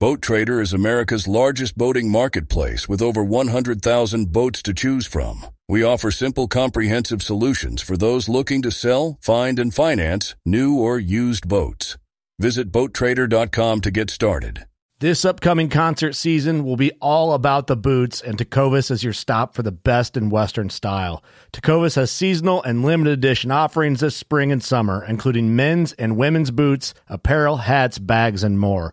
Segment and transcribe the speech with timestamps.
[0.00, 5.44] Boat Trader is America's largest boating marketplace with over 100,000 boats to choose from.
[5.68, 11.00] We offer simple, comprehensive solutions for those looking to sell, find, and finance new or
[11.00, 11.98] used boats.
[12.38, 14.66] Visit BoatTrader.com to get started.
[15.00, 19.54] This upcoming concert season will be all about the boots, and Tecovas is your stop
[19.54, 21.24] for the best in Western style.
[21.52, 26.52] Tecovas has seasonal and limited edition offerings this spring and summer, including men's and women's
[26.52, 28.92] boots, apparel, hats, bags, and more.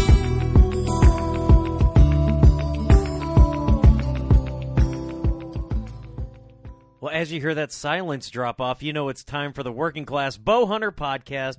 [7.01, 10.05] Well, as you hear that silence drop off, you know it's time for the Working
[10.05, 11.57] Class Bow Hunter podcast.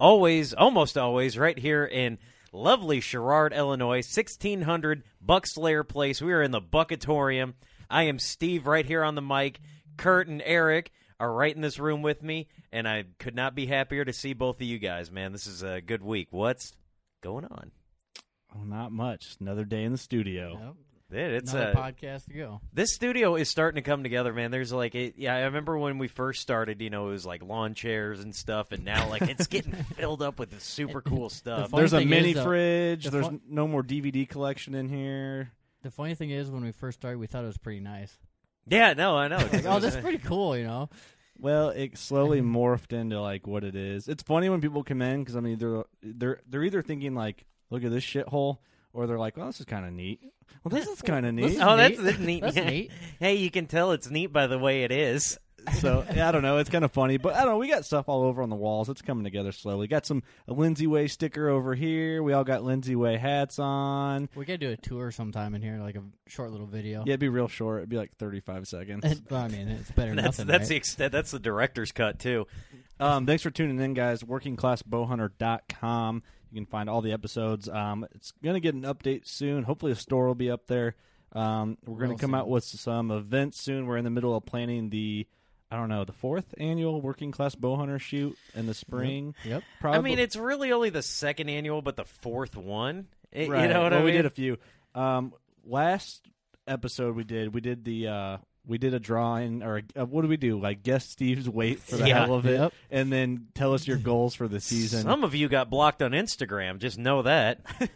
[0.00, 2.16] Always, almost always, right here in
[2.54, 6.22] lovely Sherrard, Illinois, 1600 Buckslayer Place.
[6.22, 7.52] We are in the Buckatorium.
[7.90, 9.60] I am Steve right here on the mic.
[9.98, 10.90] Kurt and Eric
[11.20, 14.32] are right in this room with me, and I could not be happier to see
[14.32, 15.32] both of you guys, man.
[15.32, 16.28] This is a good week.
[16.30, 16.72] What's
[17.20, 17.72] going on?
[18.56, 19.36] Oh, not much.
[19.38, 20.74] Another day in the studio.
[21.10, 22.60] Dude, it's Another a podcast to go.
[22.74, 24.50] this studio is starting to come together, man.
[24.50, 27.42] There's like, it, yeah, I remember when we first started, you know, it was like
[27.42, 31.70] lawn chairs and stuff, and now like it's getting filled up with super cool stuff.
[31.70, 33.04] funny There's a thing mini is, though, fridge.
[33.04, 35.50] the There's fun- no more DVD collection in here.
[35.82, 38.14] The funny thing is, when we first started, we thought it was pretty nice.
[38.66, 39.38] Yeah, no, I know.
[39.38, 40.90] Like, oh, this is pretty cool, you know.
[41.38, 44.08] Well, it slowly morphed into like what it is.
[44.08, 47.46] It's funny when people come in because I mean they're they're they're either thinking like,
[47.70, 48.58] look at this shithole,
[48.92, 50.20] or they're like, well, this is kind of neat.
[50.64, 51.58] Well, this is kind of neat.
[51.60, 52.04] Oh, that's, neat.
[52.04, 52.40] that's neat.
[52.42, 52.90] That's neat.
[53.20, 55.38] hey, you can tell it's neat by the way it is.
[55.80, 56.58] so yeah, I don't know.
[56.58, 57.58] It's kind of funny, but I don't know.
[57.58, 58.88] We got stuff all over on the walls.
[58.88, 59.86] It's coming together slowly.
[59.86, 62.22] Got some a Lindsey Way sticker over here.
[62.22, 64.28] We all got Lindsey Way hats on.
[64.34, 67.00] We could do a tour sometime in here, like a short little video.
[67.00, 67.78] Yeah, it'd be real short.
[67.80, 69.20] It'd be like 35 seconds.
[69.30, 70.46] Well, I mean, it's better than That's nothing.
[70.46, 70.68] that's right?
[70.68, 71.12] the extent.
[71.12, 72.46] That's the director's cut too.
[73.00, 74.22] Um, thanks for tuning in, guys.
[74.22, 76.22] WorkingClassBowhunter.com.
[76.50, 77.68] You can find all the episodes.
[77.68, 79.64] Um, it's going to get an update soon.
[79.64, 80.94] Hopefully, a store will be up there.
[81.32, 82.40] Um, we're going to come soon.
[82.40, 83.86] out with some events soon.
[83.86, 85.26] We're in the middle of planning the,
[85.70, 89.34] I don't know, the fourth annual Working Class Bowhunter shoot in the spring.
[89.44, 89.62] Yep.
[89.80, 89.98] Probably.
[89.98, 93.08] I mean, it's really only the second annual, but the fourth one.
[93.30, 93.62] It- right.
[93.62, 94.12] You know what well, I mean?
[94.12, 94.56] we did a few.
[94.94, 95.34] Um,
[95.66, 96.26] last
[96.66, 98.08] episode we did, we did the.
[98.08, 98.36] Uh,
[98.68, 100.60] we did a drawing, or uh, what do we do?
[100.60, 102.26] Like guess Steve's weight for the Yeah.
[102.26, 102.72] hell of it, Yep.
[102.90, 105.02] and then tell us your goals for the season.
[105.02, 106.78] Some of you got blocked on Instagram.
[106.78, 107.60] Just know that.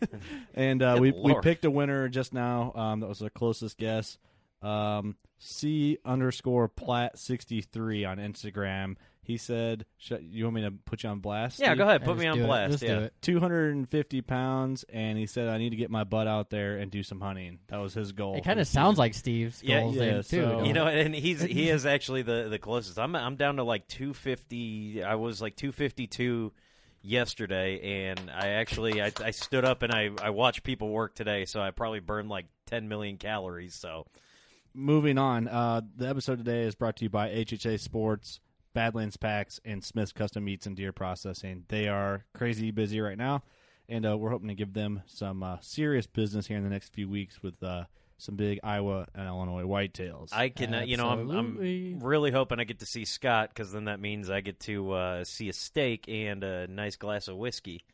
[0.55, 2.73] And uh, Good we we picked a winner just now.
[2.75, 4.19] Um, that was the closest guess.
[4.61, 8.97] Um, C underscore plat sixty three on Instagram.
[9.25, 12.05] He said, Sh- "You want me to put you on blast?" yeah, go ahead.
[12.05, 12.47] Put me on do it.
[12.47, 12.73] blast.
[12.73, 12.95] Just yeah.
[12.99, 13.15] do it.
[13.23, 16.51] Two hundred and fifty pounds, and he said, "I need to get my butt out
[16.51, 18.35] there and do some hunting." That was his goal.
[18.37, 20.23] It kind of sounds like Steve's Yeah, goals yeah, there, too.
[20.23, 20.75] so- don't You it?
[20.75, 22.99] know, and he's he is actually the the closest.
[22.99, 25.05] I'm I'm down to like 250.
[25.05, 26.53] I was like 252
[27.03, 31.45] yesterday, and I actually I, I stood up and I I watched people work today,
[31.45, 33.75] so I probably burned like 10 million calories.
[33.75, 34.07] So
[34.75, 35.49] moving on.
[35.49, 38.41] Uh, the episode today is brought to you by HHA Sports.
[38.75, 41.65] Badlands Packs, and Smith's Custom Meats and Deer Processing.
[41.69, 43.43] They are crazy busy right now,
[43.89, 46.93] and uh, we're hoping to give them some uh, serious business here in the next
[46.93, 47.85] few weeks with uh,
[48.19, 50.33] some big Iowa and Illinois whitetails.
[50.33, 53.73] I can, uh, you know, I'm, I'm really hoping I get to see Scott because
[53.73, 57.37] then that means I get to uh, see a steak and a nice glass of
[57.37, 57.85] whiskey.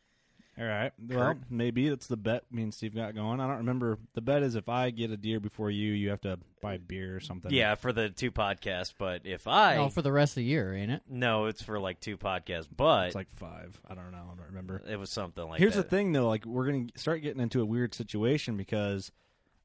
[0.59, 0.91] All right.
[1.07, 3.39] Well, maybe that's the bet me and Steve got going.
[3.39, 3.97] I don't remember.
[4.13, 7.15] The bet is if I get a deer before you, you have to buy beer
[7.15, 7.53] or something.
[7.53, 8.93] Yeah, for the two podcasts.
[8.97, 11.01] But if I No, for the rest of the year, ain't it?
[11.07, 12.67] no, it's for like two podcasts.
[12.75, 13.79] But It's like five.
[13.89, 14.17] I don't know.
[14.17, 14.83] I don't remember.
[14.85, 15.83] it was something like Here's that.
[15.89, 16.27] the thing, though.
[16.27, 19.11] Like we're gonna start getting into a weird situation because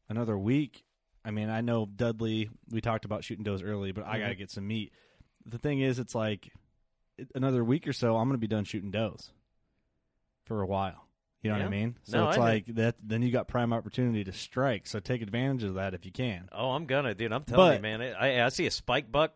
[0.08, 0.84] another week.
[1.24, 2.50] I mean, I know Dudley.
[2.70, 4.28] We talked about shooting does early, but I got Mm-hmm.
[4.28, 4.92] to get some meat.
[5.46, 6.52] The thing is, it's like
[7.18, 8.16] it- another week or so.
[8.16, 9.32] I'm gonna be done shooting does
[10.44, 11.06] for a while.
[11.42, 11.96] You know what I mean?
[12.04, 12.44] So No, it's I know.
[12.46, 12.94] like that.
[13.02, 14.86] Then you got prime opportunity to strike.
[14.86, 16.48] So take advantage of that if you can.
[16.52, 17.32] Oh, I'm gonna, dude.
[17.32, 18.14] I'm telling But- you, man.
[18.18, 19.32] I, I see a spike buck.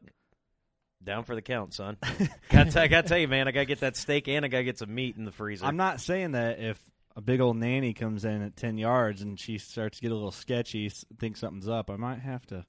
[1.05, 1.97] Down for the count, son.
[2.51, 3.47] got I gotta tell you, man.
[3.47, 5.65] I gotta get that steak and I gotta get some meat in the freezer.
[5.65, 6.81] I'm not saying that if
[7.15, 10.15] a big old nanny comes in at ten yards and she starts to get a
[10.15, 10.91] little sketchy,
[11.21, 12.65] think something's up, I might have to.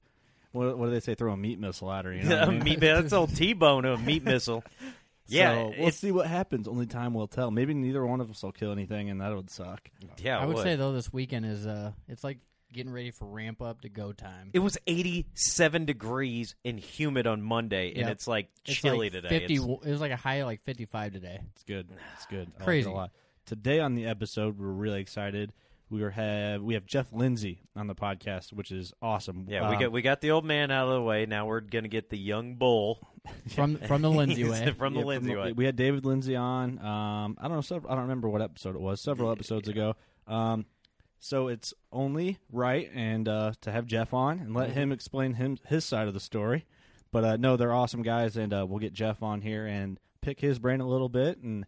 [0.52, 1.16] What, what do they say?
[1.16, 2.12] Throw a meat missile at her.
[2.12, 2.62] You know I mean?
[2.62, 4.62] meat, that's old T-bone, of a meat missile.
[5.30, 6.68] Yeah, So we'll see what happens.
[6.68, 7.50] Only time will tell.
[7.50, 9.88] Maybe neither one of us will kill anything, and that would suck.
[10.18, 10.38] yeah.
[10.38, 10.62] I would would.
[10.62, 12.38] say though this weekend is uh, it's like
[12.72, 14.50] getting ready for ramp up to go time.
[14.52, 18.10] It was 87 degrees and humid on Monday, and Yep.
[18.12, 19.28] it's like It's chilly like today.
[19.40, 21.40] 50, It's- It was like a high of like 55 today.
[21.54, 21.88] It's good.
[22.14, 22.48] It's good.
[22.48, 22.88] I like it Crazy.
[22.88, 23.10] a lot.
[23.46, 25.52] Today on the episode, we're really excited.
[25.90, 29.46] We are have we have Jeff Lindsey on the podcast, which is awesome.
[29.48, 31.26] yeah, we Um, got we got the old man out of the way.
[31.26, 33.00] Now we're gonna get the young bull
[33.48, 34.72] From from the Lindsey way.
[34.78, 35.52] from the yeah, Lindsey way.
[35.52, 36.78] We had David Lindsey on.
[36.78, 37.60] Um, I don't know.
[37.60, 39.00] Several, I don't remember what episode it was.
[39.00, 39.96] Several episodes ago.
[40.26, 40.64] Um,
[41.18, 44.78] so it's only right and uh, to have Jeff on and let Mm-hmm.
[44.78, 46.64] him explain him his side of the story.
[47.12, 50.40] But uh, no, they're awesome guys, and uh, we'll get Jeff on here and pick
[50.40, 51.66] his brain a little bit and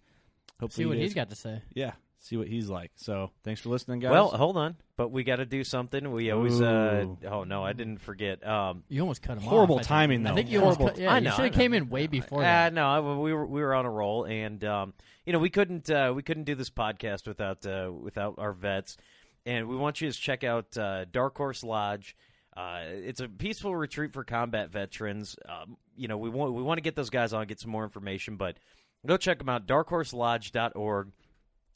[0.61, 1.61] hopefully See what he's got to say.
[1.75, 1.93] Yeah,
[2.23, 2.93] see what he's like.
[2.97, 4.13] So thanks for listening, guys.
[4.13, 6.11] Well, hold on, but we got to do something.
[6.13, 6.61] We always.
[6.61, 8.47] Uh, oh no, I didn't forget.
[8.47, 9.81] Um, You almost cut him Horrible off.
[9.81, 9.89] I think.
[9.89, 10.37] timing, I though.
[10.37, 12.43] think you almost Horrible cut, yeah, I you should have came in way before uh,
[12.43, 12.73] that.
[12.73, 14.95] no, I- we were we were on a roll, and um,
[15.27, 18.97] you know we couldn't uh, we couldn't do this podcast without uh, without our vets,
[19.45, 22.17] and we want you to check out uh, Dark Horse Lodge.
[22.57, 25.37] Uh, it's a peaceful retreat for combat veterans.
[25.49, 27.71] Um, you know we want we want to get those guys on, and get some
[27.71, 28.57] more information, but
[29.07, 29.67] go check them out.
[29.67, 31.09] DarkhorseLodge.org.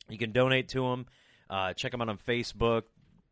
[0.08, 1.06] You can donate to them.
[1.48, 2.82] Uh, check them out on Facebook.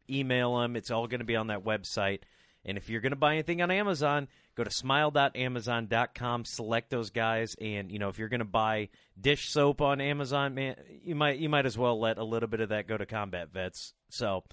[0.08, 0.76] Email them.
[0.76, 2.20] It's all going to be on that website.
[2.64, 7.56] And if you're going to buy anything on Amazon, go to smile.amazon.com, select those guys,
[7.60, 8.88] and you know if you're going to buy
[9.20, 12.60] dish soap on Amazon, man, you might you might as well let a little bit
[12.60, 13.92] of that go to combat vets.
[14.08, 14.44] So,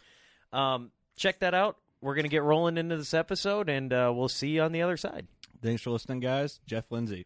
[0.52, 1.78] um, check that out.
[2.02, 4.82] We're going to get rolling into this episode, and uh, we'll see you on the
[4.82, 5.28] other side.
[5.62, 6.60] thanks for listening, guys.
[6.66, 7.26] Jeff Lindsey.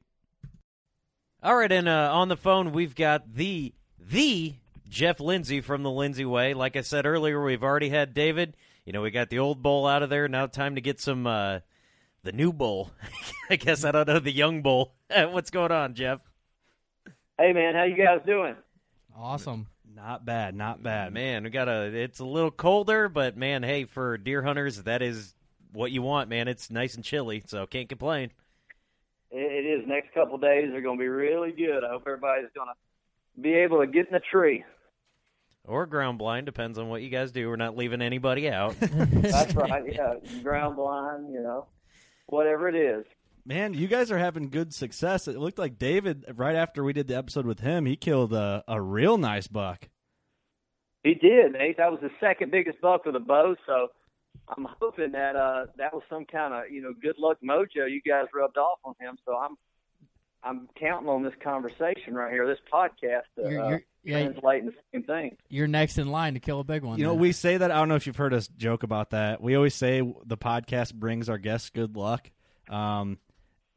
[1.42, 4.56] All right, and uh, on the phone we've got the the
[4.90, 6.54] Jeff Lindsey from the Lindsey Way.
[6.54, 8.56] Like I said earlier, we've already had David.
[8.86, 10.28] You know, we got the old bull out of there.
[10.28, 11.60] Now time to get some uh,
[12.24, 12.92] the new bull.
[13.50, 14.94] I guess I don't know the young bull.
[15.10, 16.20] What's going on, Jeff?
[17.38, 18.56] Hey man, how you guys doing?
[19.18, 19.68] Awesome.
[19.96, 20.56] Not bad.
[20.56, 21.14] Not bad.
[21.14, 21.86] Man, we got a.
[21.86, 25.34] It's a little colder, but man, hey, for deer hunters, that is
[25.72, 26.48] what you want, man.
[26.48, 28.32] It's nice and chilly, so can't complain.
[29.32, 29.88] It, it is.
[29.88, 31.84] Next couple days are going to be really good.
[31.84, 34.64] I hope everybody's going to be able to get in the tree.
[35.68, 37.48] Or ground blind depends on what you guys do.
[37.50, 38.76] We're not leaving anybody out.
[38.80, 39.84] That's right.
[39.92, 41.34] Yeah, ground blind.
[41.34, 41.68] You know,
[42.28, 43.06] whatever it is.
[43.48, 45.28] Man, you guys are having good success.
[45.28, 48.64] It looked like David, right after we did the episode with him, he killed a,
[48.68, 49.88] a real nice buck.
[51.04, 51.78] He did, Nate.
[51.78, 53.56] That was the second biggest buck with a bow.
[53.68, 53.90] So
[54.48, 58.02] I'm hoping that uh that was some kind of you know good luck mojo you
[58.08, 59.18] guys rubbed off on him.
[59.26, 59.56] So I'm
[60.44, 64.64] I'm counting on this conversation right here, this podcast, to You're- uh, you're- yeah, translate
[64.64, 65.38] into the same thing.
[65.50, 67.00] You're next in line to kill a big one.
[67.00, 67.20] You know, then.
[67.20, 67.72] we say that.
[67.72, 69.42] I don't know if you've heard us joke about that.
[69.42, 72.30] We always say the podcast brings our guests good luck.
[72.70, 73.18] Um,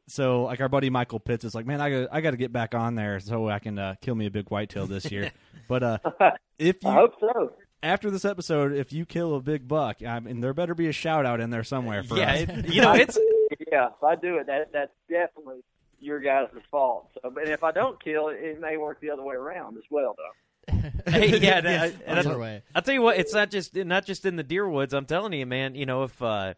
[0.07, 2.51] so, like our buddy Michael Pitts is like, man, I got I got to get
[2.51, 5.31] back on there so I can uh, kill me a big whitetail this year.
[5.67, 5.97] but uh,
[6.59, 7.53] if I hope so.
[7.83, 10.91] after this episode, if you kill a big buck, I mean, there better be a
[10.91, 12.41] shout out in there somewhere for yeah, us.
[12.41, 13.17] it, you know it's
[13.71, 15.61] yeah, if I do it, that that's definitely
[16.01, 17.09] your guys' fault.
[17.13, 19.83] So, but if I don't kill it, it may work the other way around as
[19.89, 20.71] well, though.
[21.07, 22.61] hey, yeah, and I- and I- way.
[22.75, 24.93] I'll tell you what, it's not just not just in the deer woods.
[24.93, 25.75] I'm telling you, man.
[25.75, 26.53] You know, if uh,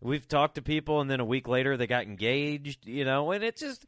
[0.00, 3.44] we've talked to people and then a week later they got engaged, you know, and
[3.44, 3.86] it's just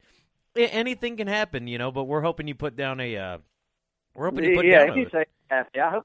[0.56, 1.90] a- anything can happen, you know.
[1.90, 3.16] But we're hoping you put down a.
[3.16, 3.38] Uh,
[4.14, 6.04] we're hoping you put yeah, down if a, you say happy, I hope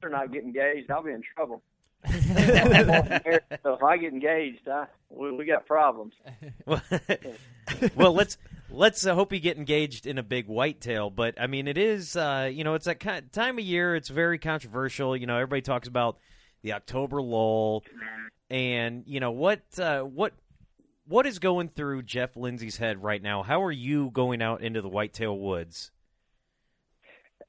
[0.00, 0.90] they're not getting engaged.
[0.90, 1.62] I'll be in trouble.
[3.62, 6.14] so if I get engaged, I, we, we got problems.
[7.96, 8.38] well, let's
[8.70, 11.10] let's uh, hope you get engaged in a big whitetail.
[11.10, 13.94] But I mean, it is uh, you know it's that kind time of year.
[13.94, 15.16] It's very controversial.
[15.16, 16.18] You know, everybody talks about
[16.62, 17.84] the October lull,
[18.50, 20.32] and you know what uh, what
[21.06, 23.42] what is going through Jeff Lindsey's head right now?
[23.42, 25.90] How are you going out into the whitetail woods?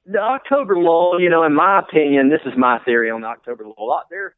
[0.05, 3.63] The October lull, you know, in my opinion, this is my theory on the October
[3.65, 3.93] lull.
[3.93, 4.35] Out there,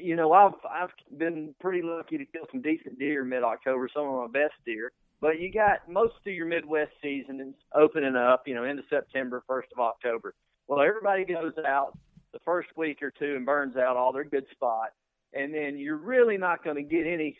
[0.00, 4.06] you know, I've I've been pretty lucky to kill some decent deer mid October, some
[4.06, 4.92] of my best deer.
[5.20, 9.42] But you got most of your Midwest season is opening up, you know, into September,
[9.46, 10.34] first of October.
[10.66, 11.96] Well, everybody goes out
[12.32, 14.94] the first week or two and burns out all their good spots,
[15.32, 17.36] and then you're really not going to get any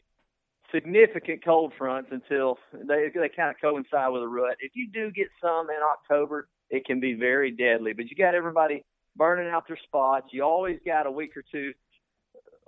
[0.73, 4.57] significant cold fronts until they they kind of coincide with a rut.
[4.61, 7.93] If you do get some in October, it can be very deadly.
[7.93, 8.85] But you got everybody
[9.17, 10.29] burning out their spots.
[10.31, 11.73] You always got a week or two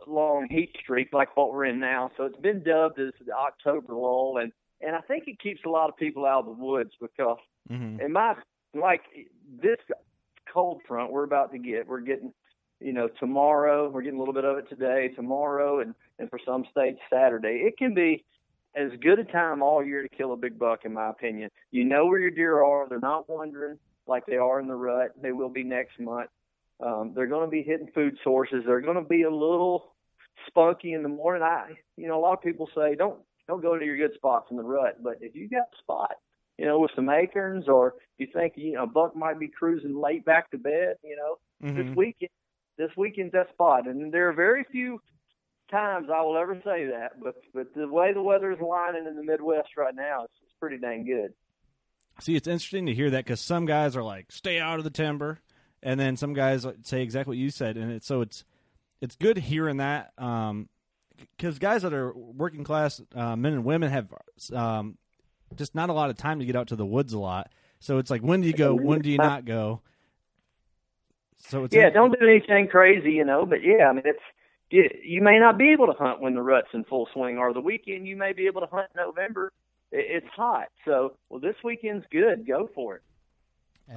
[0.07, 2.11] long heat streak like what we're in now.
[2.17, 5.69] So it's been dubbed as the October lull, and and I think it keeps a
[5.69, 7.39] lot of people out of the woods because
[7.71, 8.01] Mm-hmm.
[8.01, 8.35] in my
[8.75, 9.01] like
[9.63, 9.79] this
[10.53, 12.33] cold front we're about to get, we're getting
[12.81, 16.39] you know tomorrow, we're getting a little bit of it today, tomorrow, and and for
[16.45, 17.63] some states Saturday.
[17.65, 18.25] It can be
[18.77, 21.49] as good a time all year to kill a big buck, in my opinion.
[21.71, 25.13] You know where your deer are; they're not wandering like they are in the rut.
[25.21, 26.29] They will be next month.
[26.85, 28.65] Um, they're going to be hitting food sources.
[28.67, 29.94] They're going to be a little
[30.47, 31.43] spunky in the morning.
[31.43, 34.49] I, you know, a lot of people say don't don't go to your good spots
[34.51, 36.13] in the rut, but if you got a spot,
[36.59, 40.01] you know, with some acorns, or you think you know a buck might be cruising
[40.01, 41.39] late back to bed, you know,
[41.69, 41.77] Mhm.
[41.77, 42.31] this weekend,
[42.77, 43.87] this weekend's that spot.
[43.87, 45.01] And there are very few
[45.71, 49.17] times I will ever say that, but but the way the weather is lining in
[49.17, 51.35] the Midwest right now, it's, it's pretty dang good.
[52.21, 54.91] See, it's interesting to hear that because some guys are like, "Stay out of the
[54.91, 55.41] timber,"
[55.83, 58.45] and then some guys say exactly what you said, and it's so it's
[59.05, 60.13] it's good hearing that
[61.37, 64.09] because guys that are working class uh, men and women have
[64.53, 64.97] um,
[65.55, 67.53] just not a lot of time to get out to the woods a lot.
[67.81, 68.75] So it's like, when do you go?
[68.75, 69.83] When do you not go?
[71.37, 73.45] So it's yeah, don't do anything crazy, you know.
[73.45, 74.23] But yeah, I mean, it's
[74.71, 77.53] you, you may not be able to hunt when the rut's in full swing, or
[77.53, 79.53] the weekend you may be able to hunt in November.
[79.93, 82.47] It, it's hot, so well, this weekend's good.
[82.47, 83.03] Go for it.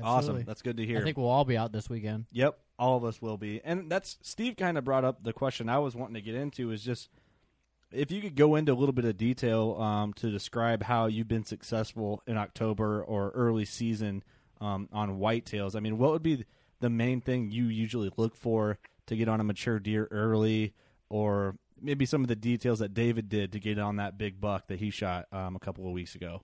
[0.04, 0.44] awesome.
[0.44, 1.00] That's good to hear.
[1.00, 2.26] I think we'll all be out this weekend.
[2.34, 3.62] Yep, all of us will be.
[3.63, 6.72] And that's Steve kind of brought up the question I was wanting to get into
[6.72, 7.10] is just
[7.91, 11.27] if you could go into a little bit of detail um, to describe how you've
[11.27, 14.24] been successful in October or early season
[14.60, 15.75] um, on whitetails.
[15.75, 16.46] I mean, what would be
[16.79, 20.74] the main thing you usually look for to get on a mature deer early,
[21.10, 24.67] or maybe some of the details that David did to get on that big buck
[24.67, 26.41] that he shot um, a couple of weeks ago?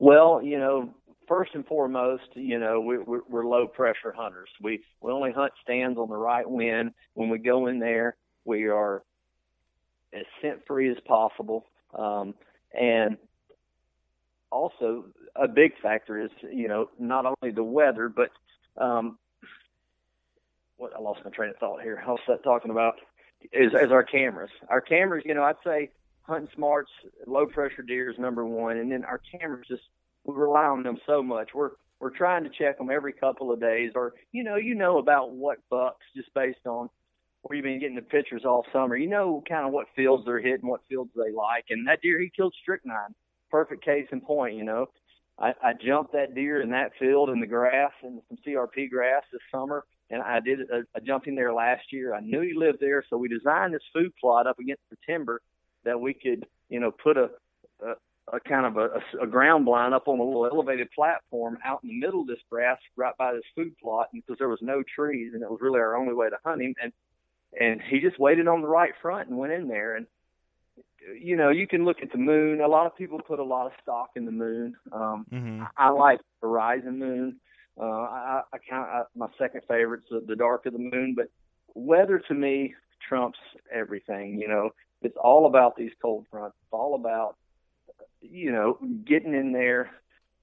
[0.00, 0.94] Well, you know,
[1.28, 4.48] first and foremost, you know, we, we're, we're low pressure hunters.
[4.60, 6.92] We we only hunt stands on the right wind.
[7.14, 9.02] When we go in there, we are
[10.12, 11.66] as scent free as possible.
[11.94, 12.34] Um,
[12.78, 13.18] and
[14.50, 15.04] also,
[15.36, 18.30] a big factor is, you know, not only the weather, but
[18.82, 19.18] um,
[20.78, 22.02] what I lost my train of thought here.
[22.04, 22.94] I was talking about
[23.52, 24.50] is, is our cameras.
[24.68, 25.90] Our cameras, you know, I'd say
[26.22, 26.90] hunting smarts,
[27.26, 29.82] low pressure deer is number one, and then our cameras just
[30.28, 31.50] we rely on them so much.
[31.54, 31.70] We're
[32.00, 35.32] we're trying to check them every couple of days, or you know, you know about
[35.32, 36.88] what bucks just based on
[37.42, 38.94] where you've been getting the pictures all summer.
[38.94, 42.20] You know, kind of what fields they're hitting, what fields they like, and that deer
[42.20, 43.14] he killed strychnine,
[43.50, 44.54] perfect case in point.
[44.54, 44.86] You know,
[45.38, 49.22] I, I jumped that deer in that field in the grass and some CRP grass
[49.32, 52.14] this summer, and I did uh, a, a jumping there last year.
[52.14, 55.40] I knew he lived there, so we designed this food plot up against the timber
[55.84, 57.30] that we could, you know, put a,
[58.32, 61.88] a kind of a, a, ground blind up on a little elevated platform out in
[61.88, 64.82] the middle of this grass, right by this food plot, and because there was no
[64.82, 66.92] trees, and it was really our only way to hunt him, and
[67.58, 70.06] and he just waited on the right front and went in there, and
[71.20, 72.60] you know, you can look at the moon.
[72.60, 74.74] A lot of people put a lot of stock in the moon.
[74.92, 75.64] Um, Mm-hmm.
[75.76, 77.40] I like the rising moon.
[77.80, 81.28] Uh, I, I kind of my second favorite's the, the dark of the moon, but
[81.74, 82.74] weather to me
[83.08, 83.38] trumps
[83.72, 84.38] everything.
[84.38, 84.70] You know,
[85.02, 86.56] it's all about these cold fronts.
[86.62, 87.36] It's all about
[88.20, 89.90] you know getting in there,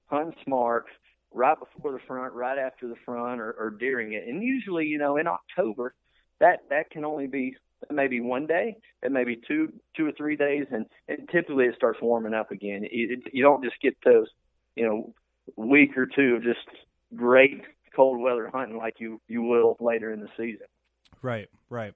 [0.06, 0.86] hunting smart,
[1.32, 4.24] right before the front, right after the front, or, or during it.
[4.26, 5.94] And usually, you know, in October,
[6.40, 7.56] that that can only be
[7.90, 11.76] maybe one day, it may be two two or three days, and, and typically it
[11.76, 12.84] starts warming up again.
[12.84, 14.28] It, it, you don't just get those,
[14.74, 15.14] you know,
[15.56, 16.66] week or two of just
[17.14, 17.62] great
[17.94, 20.66] cold weather hunting like you you will later in the season.
[21.22, 21.94] Right, right.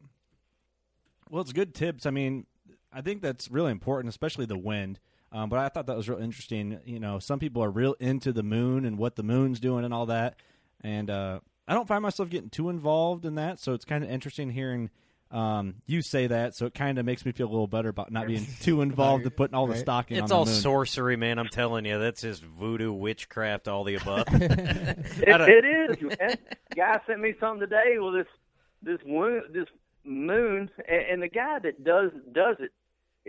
[1.31, 2.07] Well, it's good tips.
[2.07, 2.47] I mean,
[2.93, 4.99] I think that's really important, especially the wind.
[5.33, 6.81] Um, but I thought that was real interesting.
[6.85, 9.95] You know, some people are real into the moon and what the moon's doing and
[9.95, 10.37] all that.
[10.83, 14.11] And uh, I don't find myself getting too involved in that, so it's kind of
[14.11, 14.91] interesting hearing
[15.31, 18.11] Um, you say that, so it kind of makes me feel a little better about
[18.11, 19.81] not being too involved in putting all the Right.
[19.81, 20.17] stock in.
[20.25, 20.61] It's on all the moon.
[20.61, 21.39] sorcery, man.
[21.39, 24.25] I'm telling you, that's just voodoo, witchcraft, all the above.
[24.33, 25.05] It,
[25.41, 26.37] it is, man.
[26.75, 28.27] Guy sent me something today with this
[28.83, 29.67] this moon, this
[30.05, 32.80] moon, and, and the guy that does does it, he-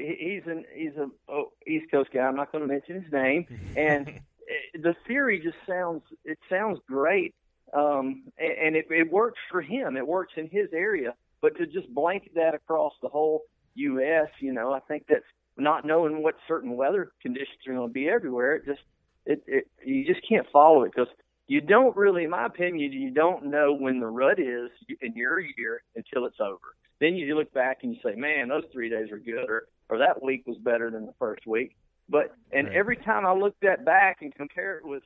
[0.01, 2.21] he's an he's a oh, East Coast guy.
[2.21, 4.19] I'm not going to mention his name, and
[4.73, 7.35] the theory just sounds it sounds great,
[7.73, 9.97] um, and, and it, it works for him.
[9.97, 13.43] It works in his area, but to just blanket that across the whole
[13.75, 15.23] U.S., you know, I think that's
[15.57, 18.55] not knowing what certain weather conditions are going to be everywhere.
[18.55, 18.81] It just
[19.25, 21.11] it, it you just can't follow it because
[21.47, 24.69] you don't really, in my opinion, you don't know when the rut is
[25.01, 26.75] in your year until it's over.
[27.01, 29.99] Then you look back and you say, man, those three days were good, or or
[29.99, 31.75] that week was better than the first week.
[32.09, 32.75] But and Right.
[32.75, 35.03] every time I look that back and compare it with,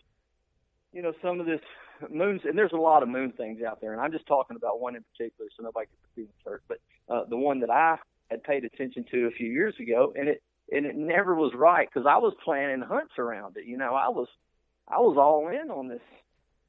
[0.94, 1.60] you know, some of this
[2.10, 4.80] moons, and there's a lot of moon things out there, and I'm just talking about
[4.80, 6.64] one in particular, so nobody gets feelings hurt.
[6.68, 6.78] But
[7.10, 7.98] uh, the one that I
[8.30, 11.88] had paid attention to a few years ago, and it and it never was right
[11.92, 13.66] because I was planning hunts around it.
[13.66, 14.28] You know, I was
[14.88, 16.02] I was all in on this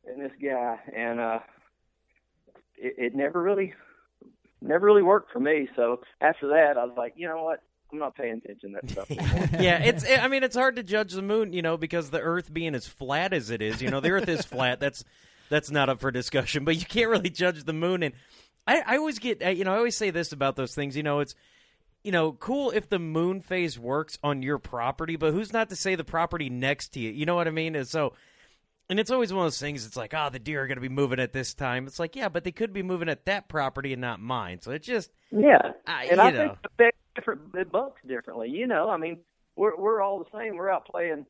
[0.07, 1.39] and this guy, and uh,
[2.77, 3.75] it, it never really
[4.61, 5.69] never really worked for me.
[5.77, 8.91] So after that, I was like, you know what, I'm not paying attention to that
[8.91, 9.11] stuff.
[9.11, 9.49] anymore.
[9.63, 10.05] yeah, it's.
[10.09, 12.87] I mean, it's hard to judge the moon, you know, because the Earth being as
[12.87, 14.81] flat as it is, you know, the Earth is flat.
[14.81, 15.05] That's
[15.49, 16.65] that's not up for discussion.
[16.65, 18.03] But you can't really judge the moon.
[18.03, 18.15] And
[18.67, 20.97] I, I always get, uh, you know, I always say this about those things.
[20.97, 21.37] You know, it's,
[22.03, 25.77] you know, cool if the moon phase works on your property, but who's not to
[25.77, 27.11] say the property next to you?
[27.13, 27.77] You know what I mean?
[27.77, 28.15] And so.
[28.89, 29.85] And it's always one of those things.
[29.85, 31.89] It's like, oh, the deer are going to be moving at this time.
[31.89, 34.61] It's like, yeah, but they could be moving at that property and not mine.
[34.63, 36.39] So it's just, Yeah, I- and you I know.
[36.39, 38.51] think it affects different it bucks differently.
[38.51, 39.19] You know, I mean,
[39.57, 40.57] we're we're all the same.
[40.57, 41.27] We're out playing,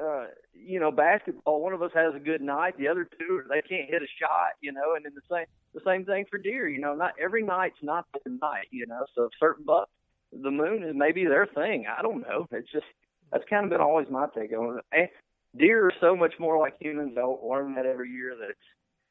[0.00, 1.62] uh, you know, basketball.
[1.62, 4.52] One of us has a good night, the other two they can't hit a shot.
[4.60, 6.68] You know, and then the same the same thing for deer.
[6.68, 8.68] You know, not every night's not the night.
[8.70, 9.90] You know, so certain bucks,
[10.32, 11.86] the moon is maybe their thing.
[11.86, 12.46] I don't know.
[12.52, 12.86] It's just
[13.32, 14.84] that's kind of been always my take on it.
[14.92, 15.08] And
[15.56, 17.16] deer are so much more like humans.
[17.18, 18.58] I'll learn that every year that it's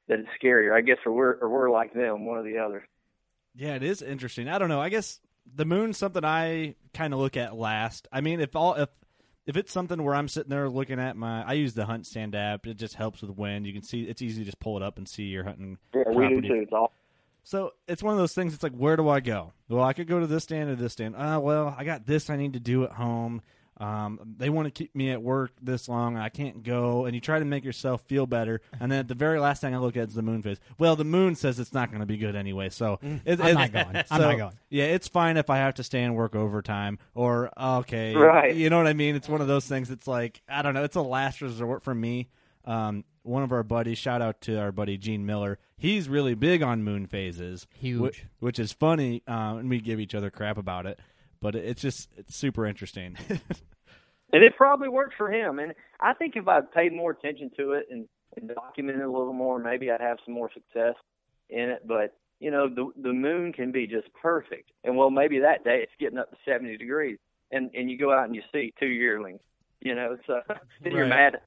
[0.08, 0.76] that it's scarier.
[0.76, 2.88] I guess, or we're or we're like them, one or the other.
[3.56, 4.48] Yeah, it is interesting.
[4.48, 4.82] I don't know.
[4.82, 5.20] I guess
[5.56, 8.08] the moon's something I kind of look at last.
[8.12, 8.90] I mean, if all if
[9.46, 12.36] if it's something where I'm sitting there looking at my, I use the Hunt Stand
[12.36, 12.68] app.
[12.68, 13.66] It just helps with wind.
[13.66, 16.04] You can see it's easy to just pull it up and see your hunting Yeah,
[16.10, 16.54] we do too.
[16.62, 16.92] It's all
[17.44, 18.54] So it's one of those things.
[18.54, 19.54] It's like, where do I go?
[19.68, 21.16] Well, I could go to this stand or this stand.
[21.18, 23.42] Ah, well, I got this I need to do at home.
[23.80, 26.18] Um, they want to keep me at work this long.
[26.18, 28.60] I can't go, and you try to make yourself feel better.
[28.80, 30.60] And then at the very last thing I look at is the moon phase.
[30.78, 33.54] Well, the moon says it's not going to be good anyway, so it, I'm it-
[33.54, 34.04] not going.
[34.12, 34.54] I'm not going.
[34.70, 38.54] Yeah, it's fine if I have to stay and work overtime, or okay, Right.
[38.56, 39.16] You know what I mean?
[39.16, 39.90] It's one of those things.
[39.92, 40.84] It's like I don't know.
[40.84, 42.28] It's a last resort for me.
[42.66, 45.58] Um, one of our buddies, shout out to our buddy Gene Miller.
[45.78, 48.02] He's really big on moon phases, Huge.
[48.02, 51.00] which, which is funny, um, and we give each other crap about it.
[51.42, 53.18] But it's just it's super interesting.
[53.30, 55.60] and it probably worked for him.
[55.60, 59.12] And I think if I paid more attention to it and, and documented it a
[59.12, 60.96] little more, maybe I'd have some more success
[61.50, 61.88] in it.
[61.88, 64.72] But you know, the the moon can be just perfect.
[64.84, 67.18] And well, maybe that day it's getting up to seventy degrees,
[67.52, 69.42] and and you go out and you see two yearlings.
[69.82, 70.42] You know, so
[70.84, 71.40] then you're mad,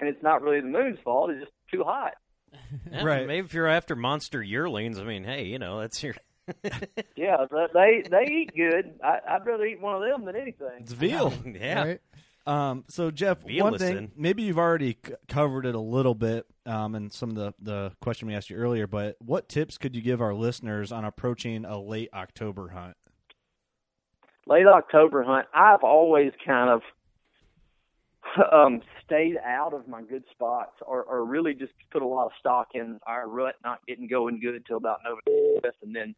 [0.00, 1.30] and it's not really the moon's fault.
[1.30, 2.14] It's just too hot.
[2.90, 3.26] Yeah, Right.
[3.26, 6.14] Maybe if you're after monster yearlings, I mean, hey, you know, that's your.
[7.16, 8.98] Yeah, they they eat good.
[9.02, 10.68] I, I'd rather eat one of them than anything.
[10.80, 11.32] it's veal.
[11.46, 11.84] yeah.
[11.84, 12.00] Right?
[12.44, 16.96] Um, so Jeff, one thing maybe you've already c- covered it a little bit um,
[16.96, 20.02] in some of the the question we asked you earlier, but what tips could you
[20.02, 22.96] give our listeners on approaching a late October hunt?
[24.46, 26.82] late October hunt, I've always kind of
[28.52, 32.32] um, stayed out of my good spots, or, or really just put a lot of
[32.38, 36.14] stock in our rut not getting going good till about November, and then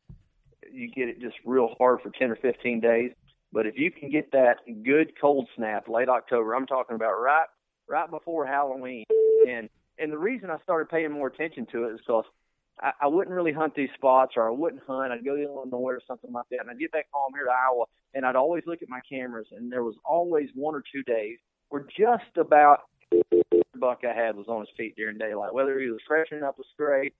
[0.72, 3.12] you get it just real hard for ten or fifteen days.
[3.52, 7.46] But if you can get that good cold snap late October, I'm talking about right
[7.88, 9.04] right before Halloween,
[9.48, 12.24] and and the reason I started paying more attention to it is because
[12.80, 15.12] I, I wouldn't really hunt these spots, or I wouldn't hunt.
[15.12, 17.50] I'd go to Illinois or something like that, and I'd get back home here to
[17.50, 21.02] Iowa, and I'd always look at my cameras, and there was always one or two
[21.02, 22.80] days where just about
[23.78, 26.62] buck I had was on his feet during daylight, whether he was freshening up a
[26.72, 27.14] scrape.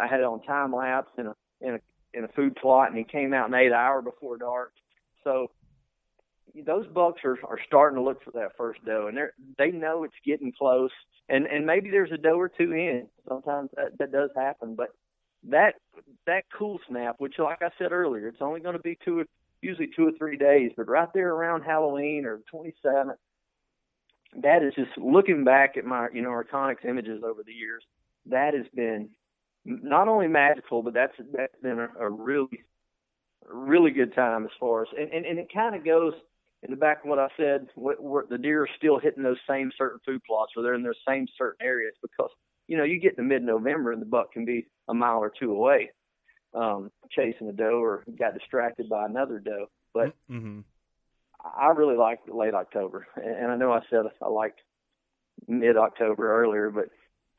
[0.00, 1.80] I had it on time lapse in a in a
[2.14, 4.72] in a food plot, and he came out and ate an hour before dark.
[5.24, 5.50] So
[6.66, 10.04] those bucks are are starting to look for that first doe, and they they know
[10.04, 10.90] it's getting close,
[11.28, 13.08] and and maybe there's a doe or two in.
[13.28, 14.88] Sometimes that that does happen, but
[15.48, 15.74] that
[16.26, 19.24] that cool snap, which like I said earlier, it's only going to be two,
[19.60, 23.16] usually two or three days, but right there around Halloween or 27th,
[24.36, 27.82] that is just looking back at my you know Reconyx images over the years.
[28.26, 29.10] That has been
[29.64, 32.64] not only magical, but that's that's been a, a really
[33.46, 36.14] really good time as far as and and, and it kind of goes
[36.62, 37.68] in the back of what I said.
[37.74, 40.82] Where, where the deer are still hitting those same certain food plots, or they're in
[40.82, 42.30] those same certain areas because
[42.68, 45.52] you know you get to mid-November and the buck can be a mile or two
[45.52, 45.90] away,
[46.54, 49.66] um, chasing a doe or got distracted by another doe.
[49.92, 50.60] But Mm-hmm.
[51.44, 54.60] I really like late October, and I know I said I liked
[55.48, 56.86] mid October earlier, but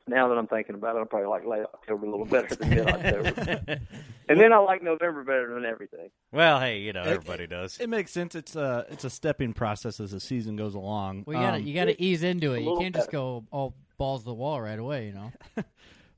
[0.06, 2.70] now that I'm thinking about it, I probably like late October a little better than
[2.70, 3.80] mid October.
[4.28, 6.10] and then I like November better than everything.
[6.32, 7.78] Well, hey, you know everybody does.
[7.80, 8.34] It makes sense.
[8.34, 11.24] It's a it's a stepping process as the season goes along.
[11.26, 12.62] Well, you gotta Um, you gotta ease into it.
[12.62, 15.06] You can't just go all balls to the wall right away.
[15.06, 15.32] You know.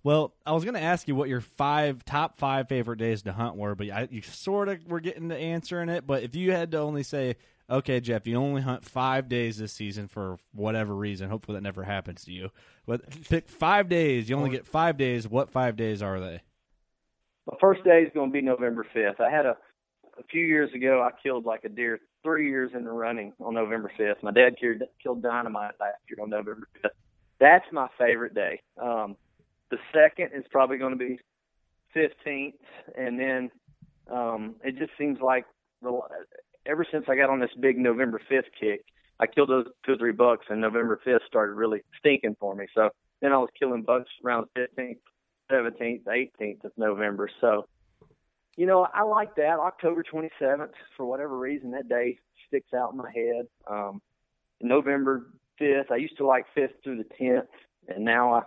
[0.02, 3.32] Well, I was going to ask you what your five top five favorite days to
[3.32, 6.06] hunt were, but I, you sort of were getting to answering it.
[6.06, 7.34] But if you had to only say,
[7.68, 11.82] okay, Jeff, you only hunt five days this season for whatever reason, hopefully that never
[11.82, 12.50] happens to you.
[12.86, 14.28] But pick five days.
[14.28, 15.28] You only get five days.
[15.28, 16.42] What five days are they?
[17.46, 19.20] The first day is going to be November 5th.
[19.20, 19.56] I had a
[20.18, 21.02] a few years ago.
[21.02, 24.22] I killed like a deer three years in the running on November 5th.
[24.22, 26.90] My dad killed, killed dynamite last year on November 5th.
[27.38, 28.60] That's my favorite day.
[28.80, 29.16] Um,
[29.70, 31.18] the second is probably going to be
[31.94, 32.54] 15th,
[32.96, 33.50] and then
[34.10, 35.44] um, it just seems like
[35.82, 36.00] the,
[36.66, 38.84] ever since I got on this big November 5th kick,
[39.18, 42.66] I killed those two or three bucks, and November 5th started really stinking for me.
[42.74, 44.98] So then I was killing bucks around 15th,
[45.50, 47.30] 17th, 18th of November.
[47.40, 47.66] So,
[48.56, 49.58] you know, I like that.
[49.58, 53.46] October 27th, for whatever reason, that day sticks out in my head.
[53.66, 54.02] Um,
[54.60, 57.48] November 5th, I used to like 5th through the 10th,
[57.88, 58.42] and now I,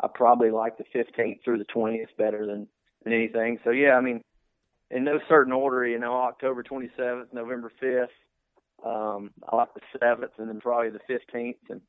[0.00, 2.68] I probably like the 15th through the 20th better than,
[3.04, 3.60] than anything.
[3.64, 4.22] So, yeah, I mean,
[4.92, 8.06] in no certain order, you know, October 27th, November 5th.
[8.84, 11.80] Um, I like the 7th and then probably the 15th and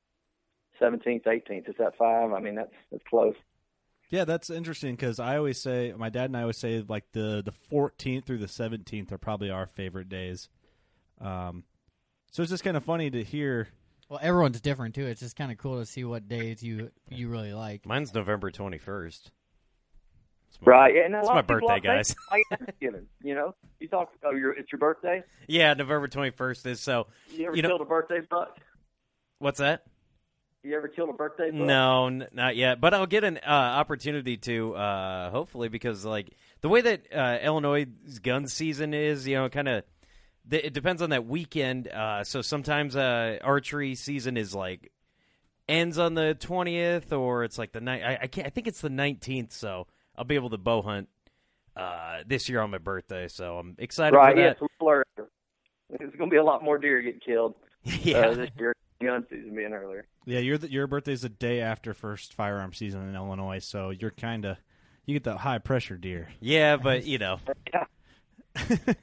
[0.82, 1.70] 17th, 18th.
[1.70, 2.32] Is that five?
[2.32, 3.36] I mean, that's, that's close.
[4.10, 7.42] Yeah, that's interesting because I always say my dad and I always say like the
[7.44, 10.50] the 14th through the 17th are probably our favorite days.
[11.20, 11.64] Um,
[12.30, 13.70] so it's just kind of funny to hear.
[14.10, 15.08] Well, everyone's different too.
[15.08, 17.88] It's just kind of cool to see what days you you really like.
[17.88, 19.32] Mine's November 21st
[20.62, 20.96] my, right.
[21.06, 22.16] And it's my birthday, guys.
[22.50, 24.12] Thanksgiving, you know, you talk.
[24.24, 25.24] Oh, your, it's your birthday.
[25.48, 27.08] Yeah, November twenty first is so.
[27.32, 28.58] You ever you killed know, a birthday buck?
[29.40, 29.84] What's that?
[30.64, 31.52] You ever killed a birthday?
[31.52, 31.60] Buck?
[31.60, 32.80] No, n- not yet.
[32.80, 36.30] But I'll get an uh, opportunity to uh, hopefully because like
[36.62, 37.88] the way that uh, Illinois'
[38.22, 39.84] gun season is, you know, kind of
[40.50, 41.88] it depends on that weekend.
[41.88, 44.92] Uh, so sometimes uh, archery season is like
[45.68, 48.04] ends on the twentieth, or it's like the night.
[48.04, 48.48] I, I, can't.
[48.48, 49.52] I think it's the nineteenth.
[49.52, 51.10] So I'll be able to bow hunt
[51.76, 53.28] uh, this year on my birthday.
[53.28, 54.52] So I'm excited Right, for yeah, that.
[54.54, 55.30] it's a little earlier.
[55.90, 58.20] There's going to be a lot more deer getting killed Yeah.
[58.28, 58.74] uh, this year.
[59.02, 60.06] Gun season being earlier.
[60.26, 64.46] Yeah, your your birthday's the day after first firearm season in Illinois, so you're kind
[64.46, 64.56] of
[65.06, 66.30] you get the high pressure deer.
[66.40, 67.40] Yeah, but you know,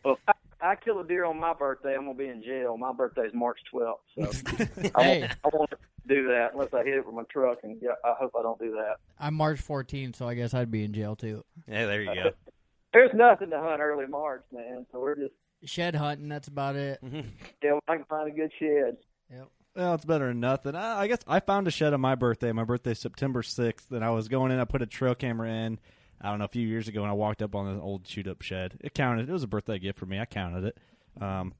[0.03, 2.43] Well, if I, I kill a deer on my birthday, I'm going to be in
[2.43, 2.77] jail.
[2.77, 5.21] My birthday is March 12th, so I, Hey.
[5.21, 5.71] won't, I won't
[6.07, 8.59] do that unless I hit it with my truck, and yeah, I hope I don't
[8.59, 8.97] do that.
[9.19, 11.45] I'm March 14th, so I guess I'd be in jail too.
[11.69, 12.31] yeah, there you go.
[12.93, 14.85] There's nothing to hunt early March, man.
[14.93, 16.99] So we're just Shed hunting, that's about it.
[17.05, 17.29] Mm-hmm.
[17.63, 18.97] yeah, I can find a good shed.
[19.31, 19.49] Yep.
[19.77, 20.75] Well, it's better than nothing.
[20.75, 22.51] I, I guess I found a shed on my birthday.
[22.51, 24.59] My birthday's September sixth, and I was going in.
[24.59, 25.79] I put a trail camera in.
[26.21, 28.29] I don't know a few years ago, and I walked up on the old shoot
[28.29, 28.79] up shed.
[28.81, 29.29] It counted.
[29.29, 30.19] It was a birthday gift for me.
[30.21, 30.79] I counted it.
[31.23, 31.55] Um,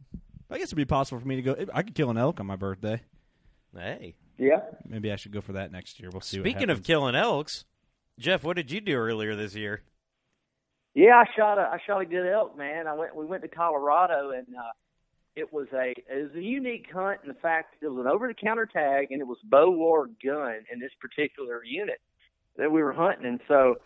[0.51, 1.57] I guess it'd be possible for me to go.
[1.73, 3.01] I could kill an elk on my birthday.
[3.75, 4.61] Hey, Yeah.
[4.87, 6.11] Maybe I should go for that next year.
[6.13, 6.39] We'll see.
[6.41, 7.65] what speaking of killing elks,
[8.19, 9.83] Jeff, what did you do earlier this year?
[10.95, 12.87] Yeah, I shot a I shot a good elk, man.
[12.89, 14.73] I went we went to Colorado and uh
[15.37, 18.27] it was a it was a unique hunt in the fact it was an over
[18.27, 22.01] the counter tag and it was bow or gun in this particular unit
[22.57, 23.77] that we were hunting and so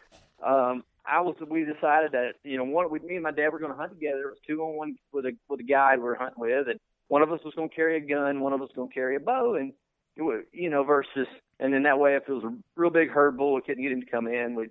[0.44, 3.58] um I was we decided that you know one we me and my dad were
[3.58, 4.22] going to hunt together.
[4.22, 6.80] It was two on one with a with a guide we were hunting with, and
[7.08, 9.16] one of us was going to carry a gun, one of us going to carry
[9.16, 9.72] a bow, and
[10.16, 11.26] was, you know versus
[11.60, 13.92] and then that way if it was a real big herd bull, we couldn't get
[13.92, 14.54] him to come in.
[14.54, 14.68] We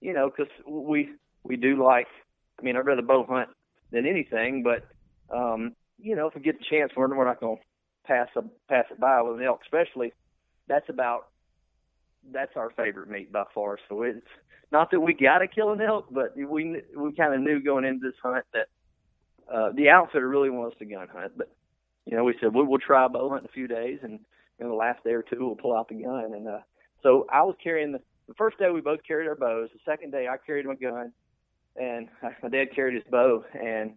[0.00, 1.10] you know because we
[1.44, 2.08] we do like
[2.58, 3.50] I mean I'd rather bow hunt
[3.92, 4.86] than anything, but
[5.34, 7.62] um you know if we get the chance, we're we're not going to
[8.06, 10.12] pass a, pass it by with an elk, especially
[10.68, 11.28] that's about
[12.32, 13.78] that's our favorite meat by far.
[13.88, 14.20] So it's
[14.72, 17.84] not that we got to kill an elk, but we we kind of knew going
[17.84, 18.68] into this hunt that
[19.52, 21.32] uh, the outfitter really wants to gun hunt.
[21.36, 21.50] But
[22.04, 24.20] you know, we said we'll, we'll try bow hunt in a few days, and
[24.58, 26.32] in the last day or two, we'll pull out the gun.
[26.34, 26.58] And uh,
[27.02, 29.70] so I was carrying the the first day we both carried our bows.
[29.72, 31.12] The second day I carried my gun,
[31.76, 32.08] and
[32.42, 33.94] my dad carried his bow, and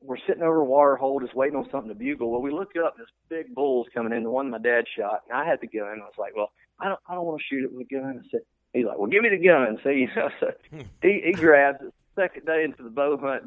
[0.00, 2.30] we're sitting over a water hole just waiting on something to bugle.
[2.30, 5.38] Well, we look up, this big bull's coming in, the one my dad shot, and
[5.38, 6.00] I had the gun.
[6.00, 8.22] I was like, well, I don't, I don't want to shoot it with a gun.
[8.24, 8.40] I said,
[8.72, 9.78] he's like, well, give me the gun.
[9.82, 10.52] So, you know, so
[11.02, 11.92] he, he grabs it.
[12.16, 13.42] Second day into the bow hunt,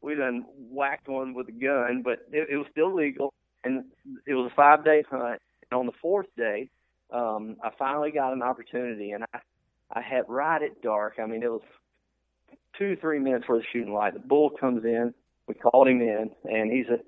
[0.00, 3.32] we done whacked one with a gun, but it, it was still legal,
[3.64, 3.84] and
[4.26, 5.40] it was a five day hunt.
[5.70, 6.68] And on the fourth day,
[7.12, 9.38] um, I finally got an opportunity, and I
[9.90, 11.14] I had right at dark.
[11.18, 11.62] I mean, it was
[12.76, 14.14] two three minutes for the shooting light.
[14.14, 15.14] The bull comes in.
[15.48, 16.98] We called him in, and he's a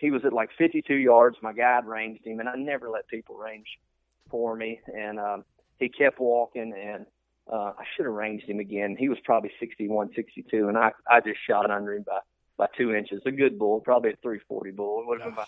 [0.00, 1.36] he was at like 52 yards.
[1.42, 3.68] My guide ranged him, and I never let people range
[4.30, 4.80] for me.
[4.86, 5.44] And um,
[5.78, 7.06] he kept walking, and
[7.52, 8.96] uh, I should have ranged him again.
[8.98, 12.18] He was probably 61, 62, and I I just shot under him by
[12.56, 13.22] by two inches.
[13.26, 15.02] A good bull, probably a 340 bull.
[15.02, 15.44] It would have been my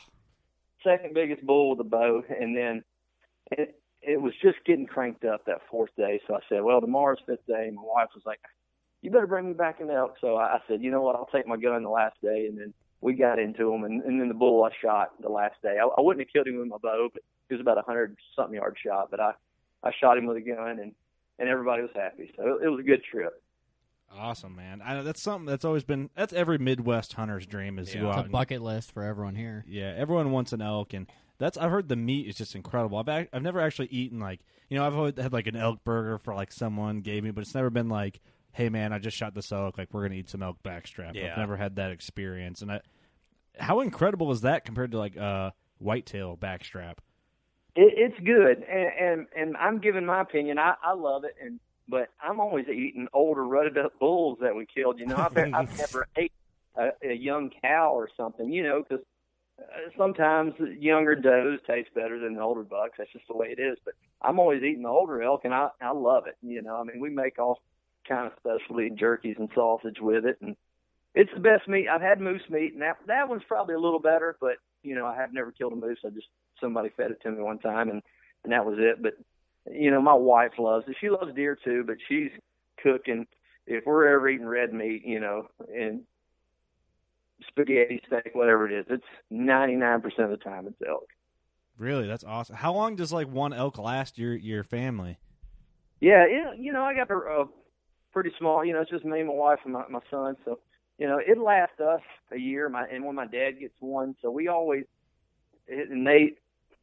[0.84, 2.84] second biggest bull with a bow, and then
[3.50, 6.20] it it was just getting cranked up that fourth day.
[6.26, 7.70] So I said, well, tomorrow's fifth day.
[7.72, 8.40] My wife was like,
[9.04, 10.14] you better bring me back an elk.
[10.20, 11.14] So I said, you know what?
[11.14, 14.18] I'll take my gun the last day, and then we got into him, and, and
[14.20, 15.76] then the bull I shot the last day.
[15.80, 18.16] I, I wouldn't have killed him with my bow, but it was about a hundred
[18.34, 19.10] something yard shot.
[19.10, 19.32] But I
[19.82, 20.92] I shot him with a gun, and
[21.38, 22.32] and everybody was happy.
[22.36, 23.40] So it, it was a good trip.
[24.16, 24.80] Awesome, man.
[24.84, 28.08] I know that's something that's always been that's every Midwest hunter's dream is to go
[28.08, 29.64] It's out a and- bucket list for everyone here.
[29.68, 31.06] Yeah, everyone wants an elk, and
[31.38, 32.96] that's I've heard the meat is just incredible.
[32.98, 34.40] I've ac- I've never actually eaten like
[34.70, 37.40] you know I've always had like an elk burger for like someone gave me, but
[37.42, 38.20] it's never been like,
[38.54, 41.14] hey man, I just shot this elk, like we're gonna eat some elk backstrap.
[41.14, 41.32] Yeah.
[41.32, 42.80] I've never had that experience, and I,
[43.58, 46.98] how incredible is that compared to like uh whitetail backstrap?
[47.76, 50.58] It, it's good, and, and and I'm giving my opinion.
[50.58, 54.66] I I love it, and but I'm always eating older rutted up bulls that we
[54.66, 54.98] killed.
[54.98, 56.32] You know, I've I've never ate
[56.76, 58.50] a, a young cow or something.
[58.50, 59.04] You know, because
[59.60, 62.94] uh, sometimes younger does taste better than the older bucks.
[62.98, 63.76] That's just the way it is.
[63.84, 66.36] But I'm always eating the older elk, and I I love it.
[66.40, 67.60] You know, I mean, we make all
[68.08, 70.56] kind of specialty jerkies and sausage with it, and
[71.14, 71.88] it's the best meat.
[71.88, 74.36] I've had moose meat, and that that one's probably a little better.
[74.40, 75.98] But you know, I have never killed a moose.
[76.04, 76.28] I just
[76.60, 78.02] somebody fed it to me one time, and
[78.42, 79.02] and that was it.
[79.02, 79.14] But
[79.70, 80.96] you know, my wife loves it.
[81.00, 82.30] She loves deer too, but she's
[82.82, 83.26] cooking.
[83.66, 86.02] If we're ever eating red meat, you know, and
[87.48, 91.08] spaghetti, steak, whatever it is, it's 99% of the time it's elk.
[91.78, 92.56] Really, that's awesome.
[92.56, 95.18] How long does like one elk last your your family?
[96.00, 97.44] Yeah, it, you know, I got a uh,
[98.14, 98.64] pretty small.
[98.64, 100.36] You know, it's just me, my wife, and my, my son.
[100.46, 100.60] So,
[100.98, 102.70] you know, it lasts us a year.
[102.70, 104.84] My and when my dad gets one, so we always
[105.68, 106.32] it, and they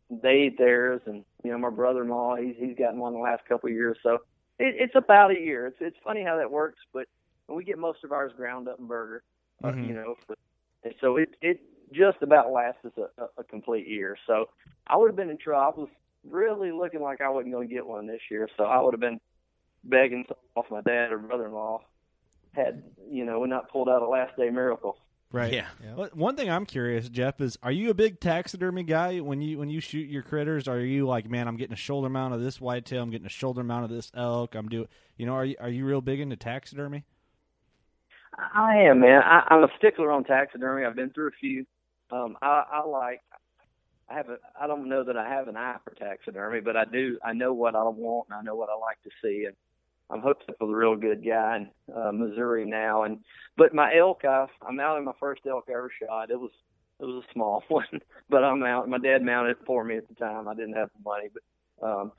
[0.09, 3.69] they eat theirs, and you know, my brother-in-law, he's he's gotten one the last couple
[3.69, 3.97] of years.
[4.03, 4.15] So
[4.59, 5.67] it, it's about a year.
[5.67, 7.07] It's it's funny how that works, but
[7.49, 9.23] we get most of ours ground up and burger.
[9.63, 9.87] Uh, Mhm.
[9.87, 10.35] you know, for,
[10.83, 11.59] and so it it
[11.93, 14.17] just about lasts us a, a, a complete year.
[14.27, 14.45] So
[14.87, 15.61] I would have been in trouble.
[15.61, 15.89] I was
[16.29, 19.01] really looking like I wasn't going to get one this year, so I would have
[19.01, 19.19] been
[19.83, 21.81] begging off my dad or brother-in-law
[22.53, 24.97] had you know not pulled out a last day miracle.
[25.33, 25.53] Right.
[25.53, 25.67] Yeah.
[25.95, 29.57] But One thing I'm curious, Jeff, is are you a big taxidermy guy when you
[29.57, 30.67] when you shoot your critters?
[30.67, 33.29] Are you like, man, I'm getting a shoulder mount of this whitetail, I'm getting a
[33.29, 36.19] shoulder mount of this elk, I'm doing, you know, are you are you real big
[36.19, 37.05] into taxidermy?
[38.37, 39.21] I am, man.
[39.23, 40.85] I, I'm a stickler on taxidermy.
[40.85, 41.65] I've been through a few.
[42.11, 43.21] Um, I, I like.
[44.09, 44.37] I have a.
[44.59, 47.17] I don't know that I have an eye for taxidermy, but I do.
[47.23, 49.55] I know what I want, and I know what I like to see, and
[50.11, 53.03] I'm hooked up with a real good guy in uh, Missouri now.
[53.03, 53.19] And
[53.57, 56.31] but my elk, I, I'm out in my first elk I ever shot.
[56.31, 56.51] It was
[56.99, 58.89] it was a small one, but I'm out.
[58.89, 60.47] My dad mounted it for me at the time.
[60.47, 62.11] I didn't have the money, but um,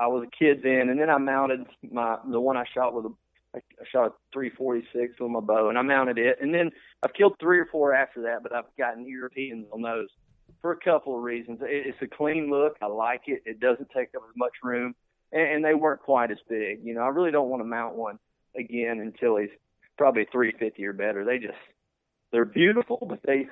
[0.00, 3.06] I was a kid then, and then I mounted my the one I shot with
[3.06, 3.14] a
[3.54, 6.38] I shot a 346 with my bow, and I mounted it.
[6.40, 6.70] And then
[7.02, 10.08] I've killed three or four after that, but I've gotten Europeans on those
[10.62, 11.58] for a couple of reasons.
[11.62, 12.76] It's a clean look.
[12.80, 13.42] I like it.
[13.44, 14.94] It doesn't take up as much room,
[15.32, 16.80] and, and they weren't quite as big.
[16.84, 18.18] You know, I really don't want to mount one
[18.56, 19.50] again until he's
[19.96, 21.24] probably 350 or better.
[21.24, 21.58] They just
[22.30, 23.48] they're beautiful, but they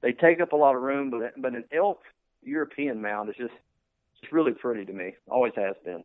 [0.00, 1.10] they take up a lot of room.
[1.10, 2.00] But but an elk
[2.42, 3.54] European mount is just
[4.22, 5.14] it's really pretty to me.
[5.30, 6.04] Always has been.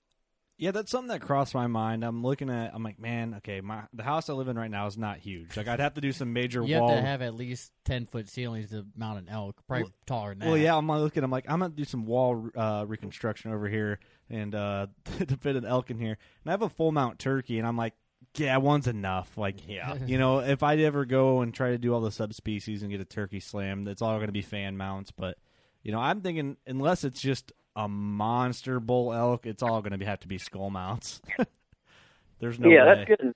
[0.57, 2.03] Yeah, that's something that crossed my mind.
[2.03, 2.73] I'm looking at.
[2.75, 5.57] I'm like, man, okay, my the house I live in right now is not huge.
[5.57, 6.89] Like, I'd have to do some major You wall.
[6.89, 10.39] have to have at least ten foot ceilings to mount an elk, probably taller than
[10.39, 10.47] that.
[10.47, 11.23] Well, yeah, I'm looking.
[11.23, 14.87] I'm like, I'm gonna do some wall uh, reconstruction over here and uh,
[15.27, 16.17] to fit an elk in here.
[16.43, 17.93] And I have a full mount turkey, and I'm like,
[18.37, 19.35] yeah, one's enough.
[19.37, 19.97] Like, Yeah.
[20.05, 23.01] you know, if I ever go and try to do all the subspecies and get
[23.01, 25.11] a turkey slam, that's all going to be fan mounts.
[25.11, 25.37] But
[25.81, 30.05] you know, I'm thinking unless it's just a monster bull elk, it's all going to
[30.05, 31.21] have to be skull mounts.
[32.39, 32.95] There's no yeah, way.
[32.95, 33.33] that's good.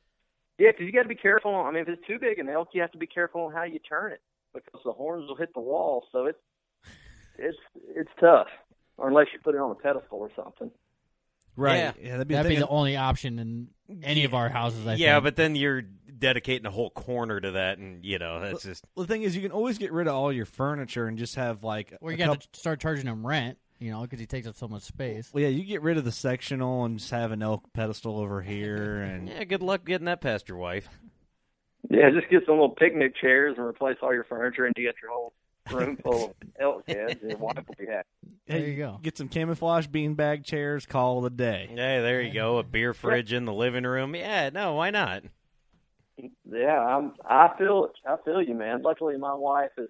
[0.58, 1.56] Yeah, because you got to be careful.
[1.56, 3.64] I mean, if it's too big an elk, you have to be careful on how
[3.64, 4.22] you turn it
[4.54, 6.06] because the horns will hit the wall.
[6.12, 6.40] So it's
[7.38, 7.58] it's
[7.96, 8.48] it's tough,
[8.98, 10.72] or unless you put it on a pedestal or something.
[11.56, 11.78] Right.
[11.78, 11.94] Yeah.
[12.00, 13.68] Yeah, that'd be, That'd the be the only option in
[14.04, 14.86] any of our houses.
[14.86, 15.24] I yeah, think.
[15.24, 19.08] but then you're dedicating a whole corner to that, and you know that's just the
[19.08, 21.94] thing is, you can always get rid of all your furniture and just have like.
[22.00, 24.56] Well, a you got to start charging them rent, you know, because he takes up
[24.56, 25.30] so much space.
[25.34, 28.42] Well, yeah, you get rid of the sectional and just have an elk pedestal over
[28.42, 29.44] here, and yeah.
[29.44, 30.88] Good luck getting that past your wife.
[31.90, 34.96] Yeah, just get some little picnic chairs and replace all your furniture, and you get
[35.02, 35.34] your whole
[35.72, 38.08] room full of elk heads, and your wife will be happy.
[38.48, 39.00] There you go.
[39.02, 40.86] Get some camouflage beanbag chairs.
[40.86, 41.68] Call it a day.
[41.70, 42.58] Hey, there you go.
[42.58, 44.16] A beer fridge in the living room.
[44.16, 45.24] Yeah, no, why not?
[46.50, 47.14] Yeah, I'm.
[47.24, 47.90] I feel.
[48.06, 48.82] I feel you, man.
[48.82, 49.90] Luckily, my wife is.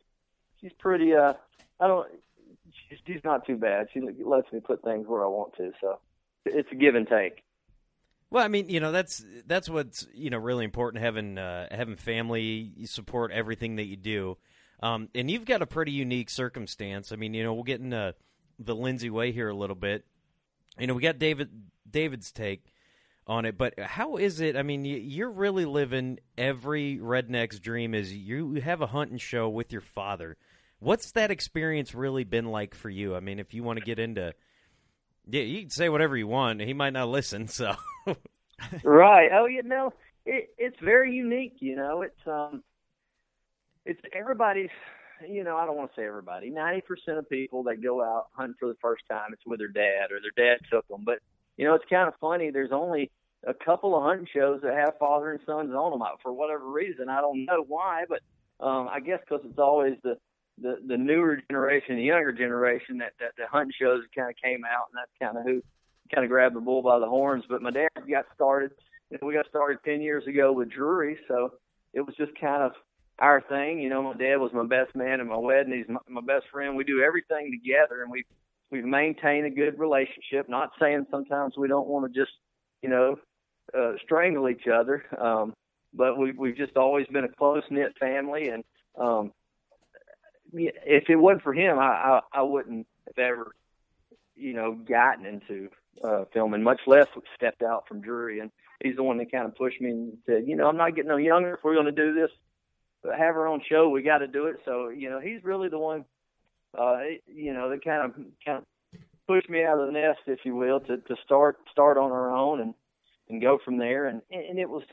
[0.59, 1.15] She's pretty.
[1.15, 1.33] Uh,
[1.79, 2.07] I don't.
[2.89, 3.87] She's, not too bad.
[3.93, 5.71] She lets me put things where I want to.
[5.81, 5.99] So
[6.45, 7.43] it's a give and take.
[8.29, 11.95] Well, I mean, you know, that's that's what's you know really important having uh, having
[11.95, 14.37] family support everything that you do,
[14.81, 17.11] um, and you've got a pretty unique circumstance.
[17.11, 18.15] I mean, you know, we'll get into
[18.59, 20.05] the Lindsey way here a little bit.
[20.77, 21.49] You know, we got David
[21.89, 22.73] David's take
[23.25, 24.57] on it, but how is it?
[24.57, 27.93] I mean, you're really living every redneck's dream.
[27.93, 30.37] Is you have a hunting show with your father?
[30.79, 33.15] What's that experience really been like for you?
[33.15, 34.33] I mean, if you want to get into
[35.29, 36.61] yeah, you can say whatever you want.
[36.61, 37.75] He might not listen, so.
[38.83, 39.29] right.
[39.33, 39.93] Oh, you know,
[40.25, 41.57] it, it's very unique.
[41.59, 42.63] You know, it's um,
[43.85, 44.69] it's everybody's.
[45.27, 46.49] You know, I don't want to say everybody.
[46.49, 49.67] Ninety percent of people that go out hunting for the first time, it's with their
[49.67, 51.01] dad or their dad took them.
[51.03, 51.19] But
[51.57, 52.51] you know, it's kind of funny.
[52.51, 53.11] There's only
[53.45, 57.09] a couple of hunting shows that have father and sons on them for whatever reason.
[57.09, 58.19] I don't know why, but
[58.63, 60.17] um, I guess because it's always the
[60.61, 64.63] the the newer generation, the younger generation that that the hunting shows kind of came
[64.65, 65.61] out, and that's kind of who
[66.13, 67.43] kind of grabbed the bull by the horns.
[67.49, 68.71] But my dad got started.
[69.21, 71.53] We got started ten years ago with Drury, so
[71.93, 72.73] it was just kind of
[73.19, 73.79] our thing.
[73.79, 75.73] You know, my dad was my best man at my wedding.
[75.73, 76.75] He's my, my best friend.
[76.75, 78.25] We do everything together, and we
[78.71, 80.49] we've maintained a good relationship.
[80.49, 82.33] Not saying sometimes we don't want to just
[82.81, 83.17] you know
[83.77, 85.53] uh, strangle each other, um,
[85.93, 88.63] but we we've just always been a close knit family, and
[88.99, 89.31] um,
[90.59, 93.55] if it wasn't for him, I, I I wouldn't have ever,
[94.35, 95.69] you know, gotten into
[96.03, 98.39] uh, filming, much less stepped out from Drury.
[98.39, 98.51] And
[98.83, 101.09] he's the one that kind of pushed me and said, you know, I'm not getting
[101.09, 101.55] no younger.
[101.55, 102.31] If we're going to do this,
[103.03, 104.57] have our own show, we got to do it.
[104.65, 106.05] So you know, he's really the one,
[106.77, 108.15] uh, you know, that kind of
[108.45, 108.63] kind of
[109.27, 112.35] pushed me out of the nest, if you will, to to start start on our
[112.35, 112.73] own and
[113.29, 114.07] and go from there.
[114.07, 114.83] And and it was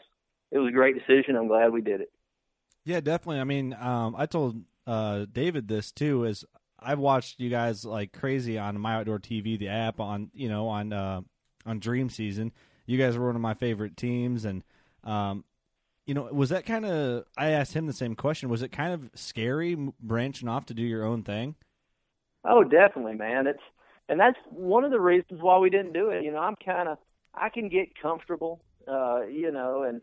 [0.50, 1.37] it was a great decision.
[1.37, 2.12] I'm glad we did it.
[2.85, 3.40] Yeah, definitely.
[3.40, 6.44] I mean, um, I told uh, David this too is
[6.79, 10.68] I've watched you guys like crazy on My Outdoor TV, the app on you know
[10.68, 11.23] on uh,
[11.66, 12.53] on Dream Season.
[12.87, 14.62] You guys were one of my favorite teams, and
[15.03, 15.44] um,
[16.07, 18.49] you know was that kind of I asked him the same question.
[18.49, 21.55] Was it kind of scary branching off to do your own thing?
[22.44, 23.47] Oh, definitely, man.
[23.47, 23.62] It's
[24.09, 26.25] and that's one of the reasons why we didn't do it.
[26.25, 26.99] You know, I'm kind of
[27.35, 30.03] I can get comfortable, uh, you know, and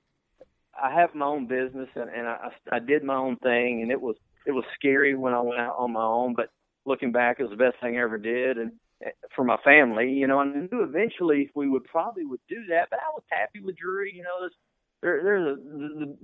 [0.82, 4.02] I have my own business, and, and I I did my own thing, and it
[4.02, 6.50] was it was scary when I went out on my own, but
[6.86, 8.72] looking back, it was the best thing I ever did, and
[9.06, 12.66] eh, for my family, you know, and I knew eventually we would probably would do
[12.70, 12.90] that.
[12.90, 14.14] But I was happy with Drury.
[14.16, 14.54] You know, there's
[15.02, 16.18] they're, they're the, the, the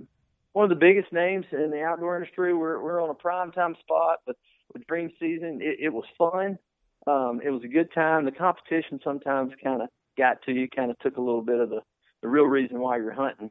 [0.52, 2.54] one of the biggest names in the outdoor industry.
[2.54, 4.36] We're we're on a prime time spot, but
[4.72, 6.58] with Dream Season, it, it was fun.
[7.06, 8.24] Um, it was a good time.
[8.24, 11.70] The competition sometimes kind of got to you, kind of took a little bit of
[11.70, 11.80] the
[12.22, 13.50] the real reason why you're hunting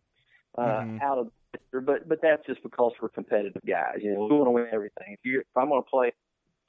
[0.57, 0.97] uh, mm-hmm.
[1.01, 1.27] out of
[1.71, 3.97] but but that's just because we're competitive guys.
[4.01, 5.13] You know, we want to win everything.
[5.13, 6.13] If you if I'm going to play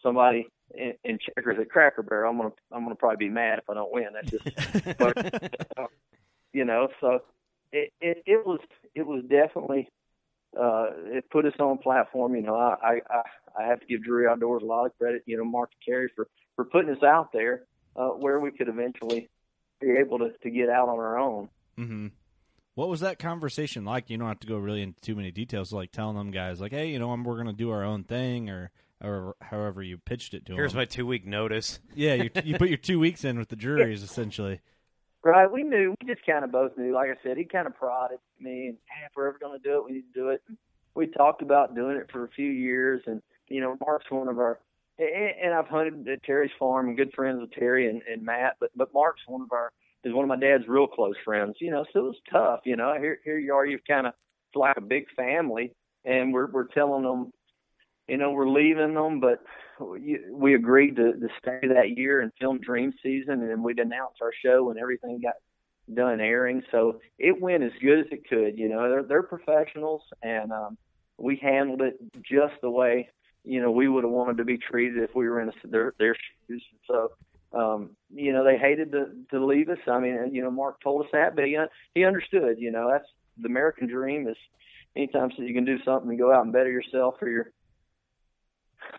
[0.03, 3.71] somebody in, in checkers at Cracker Barrel, I'm gonna I'm gonna probably be mad if
[3.71, 4.09] I don't win.
[4.13, 5.93] That's just, but,
[6.53, 6.89] you know.
[7.01, 7.21] So
[7.73, 8.61] it, it it was
[8.95, 9.89] it was definitely
[10.59, 12.35] uh it put us on a platform.
[12.35, 13.23] You know, I I
[13.59, 15.23] I have to give Drury Outdoors a lot of credit.
[15.27, 17.63] You know, Mark Carey for for putting us out there
[17.97, 19.29] uh, where we could eventually
[19.81, 21.49] be able to to get out on our own.
[21.79, 22.09] Mm-hmm.
[22.79, 24.09] What was that conversation like?
[24.09, 26.71] You don't have to go really into too many details, like telling them guys, like,
[26.71, 28.71] "Hey, you know, we're going to do our own thing," or
[29.03, 30.59] or however you pitched it to them.
[30.59, 30.79] Here's them.
[30.79, 31.81] my two week notice.
[31.97, 34.61] Yeah, you, you put your two weeks in with the Drurys, essentially.
[35.25, 35.51] Right.
[35.51, 35.97] We knew.
[36.01, 36.95] We just kind of both knew.
[36.95, 39.69] Like I said, he kind of prodded me, and hey, if we're ever going to
[39.69, 40.41] do it, we need to do it.
[40.95, 44.39] We talked about doing it for a few years, and you know, Mark's one of
[44.39, 44.61] our.
[45.01, 48.71] And I've hunted at Terry's farm and good friends with Terry and, and Matt, but
[48.77, 49.73] but Mark's one of our
[50.05, 51.57] is one of my dad's real close friends.
[51.61, 52.61] You know, so it was tough.
[52.65, 54.13] You know, here here you are, you've kind of
[54.49, 55.73] it's like a big family,
[56.05, 57.33] and we're we're telling them,
[58.07, 59.43] you know, we're leaving them, but
[59.81, 64.17] we, we agreed to, to stay that year and film Dream Season, and we'd announce
[64.23, 65.35] our show and everything got
[65.95, 66.63] done airing.
[66.71, 68.59] So it went as good as it could.
[68.59, 70.79] You know, they're they're professionals, and um,
[71.19, 73.09] we handled it just the way
[73.45, 75.95] you know we would have wanted to be treated if we were in a, their
[75.99, 76.17] their
[76.49, 76.63] shoes.
[76.87, 77.13] So
[77.53, 79.79] um, you know, they hated to to leave us.
[79.87, 81.57] I mean, you know, Mark told us that, but he
[81.95, 82.57] he understood.
[82.59, 83.09] You know, that's
[83.41, 84.37] the American dream is
[84.97, 87.53] anytime you can do something and go out and better yourself for your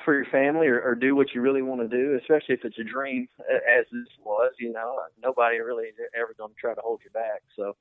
[0.03, 2.77] for your family or, or do what you really want to do, especially if it's
[2.79, 4.51] a dream, as this was.
[4.59, 7.41] You know, nobody really ever going to try to hold you back.
[7.55, 7.75] So,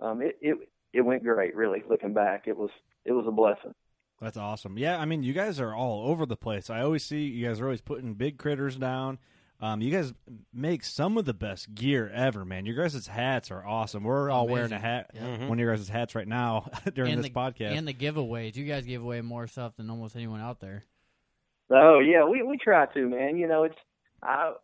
[0.00, 0.56] um, it it
[0.92, 1.54] it went great.
[1.56, 2.70] Really, looking back, it was
[3.04, 3.74] it was a blessing.
[4.20, 4.76] That's awesome.
[4.76, 6.68] Yeah, I mean, you guys are all over the place.
[6.68, 9.18] I always see you guys are always putting big critters down.
[9.62, 10.14] Um, you guys
[10.54, 12.64] make some of the best gear ever, man.
[12.64, 14.04] Your guys' hats are awesome.
[14.04, 15.36] We're all wearing a hat, Yeah.
[15.36, 15.48] Mhm.
[15.48, 17.76] one of your guys' hats right now during and this the, podcast.
[17.76, 18.56] And the giveaways.
[18.56, 20.84] You guys give away more stuff than almost anyone out there.
[21.70, 23.36] Oh yeah, we we try to, man.
[23.36, 23.76] You know, it's
[24.22, 24.54] I,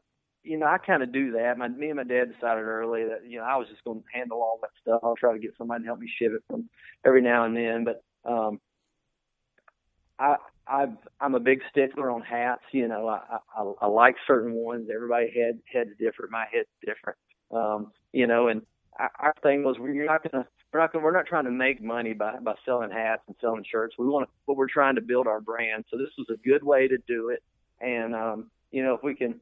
[0.42, 1.56] you know, I kind of do that.
[1.58, 4.06] My me and my dad decided early that you know I was just going to
[4.12, 5.00] handle all that stuff.
[5.04, 6.68] I'll try to get somebody to help me ship it from
[7.04, 8.60] every now and then, but um,
[10.18, 10.36] I
[10.68, 12.62] I've I'm a big stickler on hats.
[12.72, 14.88] You know, I I, I like certain ones.
[14.94, 16.32] Everybody head head's different.
[16.32, 17.18] My head's different.
[17.50, 18.62] Um, you know, and
[18.98, 21.82] our, our thing was we're not gonna we're not gonna we're not trying to make
[21.82, 23.96] money by by selling hats and selling shirts.
[23.98, 25.84] We want to, but we're trying to build our brand.
[25.90, 27.42] So this was a good way to do it.
[27.80, 29.40] And um, you know, if we can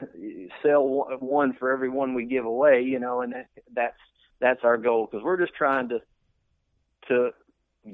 [0.62, 3.98] sell one- one for every one we give away, you know, and that, that's
[4.40, 6.00] that's our goal because we're just trying to
[7.08, 7.30] to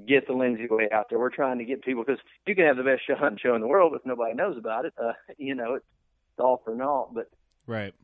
[0.06, 1.18] get the Lindsey way out there.
[1.18, 3.60] We're trying to get people because you can have the best show hunting show in
[3.60, 4.94] the world if nobody knows about it.
[5.02, 5.86] Uh, you know, it's,
[6.32, 7.14] it's all for naught.
[7.14, 7.30] But
[7.66, 7.94] right.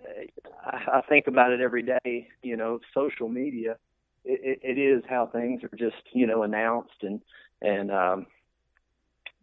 [0.64, 2.28] I, I think about it every day.
[2.43, 3.76] You know, social media.
[4.24, 7.20] It, it, it is how things are just you know announced and
[7.62, 8.26] and um,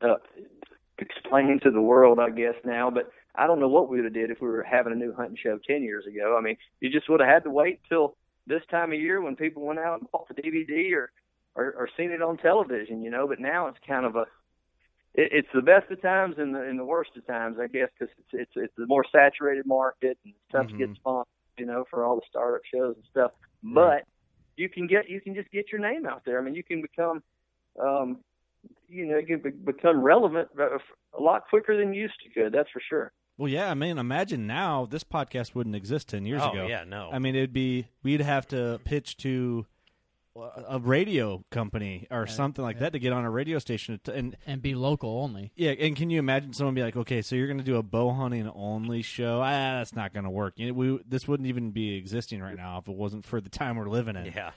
[0.01, 0.15] uh,
[0.99, 2.89] explained to the world, I guess now.
[2.91, 5.13] But I don't know what we would have did if we were having a new
[5.13, 6.35] hunting show ten years ago.
[6.37, 8.15] I mean, you just would have had to wait till
[8.45, 11.11] this time of year when people went out and bought the DVD or
[11.55, 13.27] or, or seen it on television, you know.
[13.27, 14.25] But now it's kind of a
[15.13, 17.89] it, it's the best of times and the and the worst of times, I guess,
[17.97, 21.27] because it's it's it's the more saturated market and stuff tough to get sponsored,
[21.57, 23.31] you know, for all the startup shows and stuff.
[23.63, 24.03] But
[24.57, 26.39] you can get you can just get your name out there.
[26.39, 27.23] I mean, you can become,
[27.79, 28.19] um,
[28.89, 32.53] you know, you can be, become relevant a lot quicker than you used to could.
[32.53, 33.11] That's for sure.
[33.37, 36.67] Well, yeah, I mean, imagine now this podcast wouldn't exist ten years Oh, ago.
[36.67, 37.09] yeah, no.
[37.11, 39.65] I mean, it'd be we'd have to pitch to
[40.35, 44.35] a radio company or something like that to get on a radio station to- and
[44.47, 45.51] and be local only.
[45.55, 47.83] Yeah, and can you imagine someone be like, okay, so you're going to do a
[47.83, 49.41] bow hunting only show?
[49.41, 50.53] Ah, that's not going to work.
[50.57, 53.49] You know, we this wouldn't even be existing right now if it wasn't for the
[53.49, 54.25] time we're living in.
[54.35, 54.51] Yeah.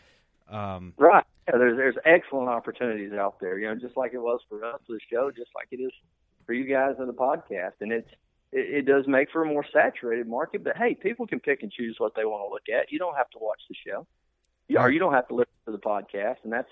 [0.49, 1.25] Um, Right.
[1.49, 3.59] Yeah, there's there's excellent opportunities out there.
[3.59, 5.93] You know, just like it was for us for the show, just like it is
[6.47, 8.09] for you guys in the podcast, and it's
[8.53, 10.65] it, it does make for a more saturated market.
[10.65, 12.91] But hey, people can pick and choose what they want to look at.
[12.93, 14.07] You don't have to watch the show,
[14.69, 16.71] you, or you don't have to listen to the podcast, and that's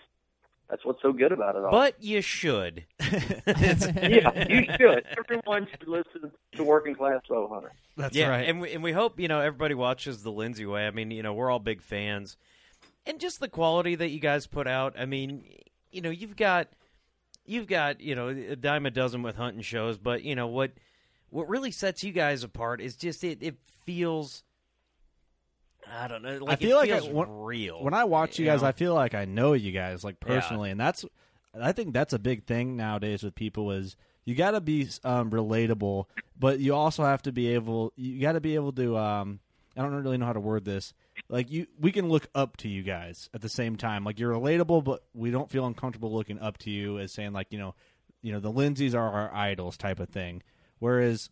[0.69, 1.71] that's what's so good about it all.
[1.71, 2.85] But you should.
[3.01, 5.05] yeah, you should.
[5.19, 7.73] Everyone should listen to Working Class Bow Hunter.
[8.13, 8.49] yeah, right.
[8.49, 10.87] And we, and we hope, you know, everybody watches the Lindsey way.
[10.87, 12.37] I mean, you know, we're all big fans.
[13.07, 14.95] And just the quality that you guys put out.
[14.99, 15.45] I mean,
[15.93, 16.69] you know, you've got
[17.45, 20.73] you've got, you know, a dime a dozen with hunting shows, but you know what
[21.29, 24.43] what really sets you guys apart is just it it feels
[25.93, 27.83] I don't know, like I feel like I, when, real.
[27.83, 28.69] when I watch you you guys, know?
[28.69, 30.35] I feel like I know you guys like Yeah.
[30.35, 31.05] personally, and that's
[31.61, 35.31] I think that's a big thing nowadays with people is you got to be um,
[35.31, 36.07] relatable,
[36.39, 39.41] but you also have to be able you got to be able to um,
[39.77, 40.95] I don't really know how to word this.
[41.29, 44.05] Like you, we can look up to you guys at the same time.
[44.05, 47.49] Like you're relatable, but we don't feel uncomfortable looking up to you as saying like
[47.51, 47.75] you know,
[48.23, 50.43] you know the Lindseys are our idols type of thing.
[50.81, 51.31] Whereas,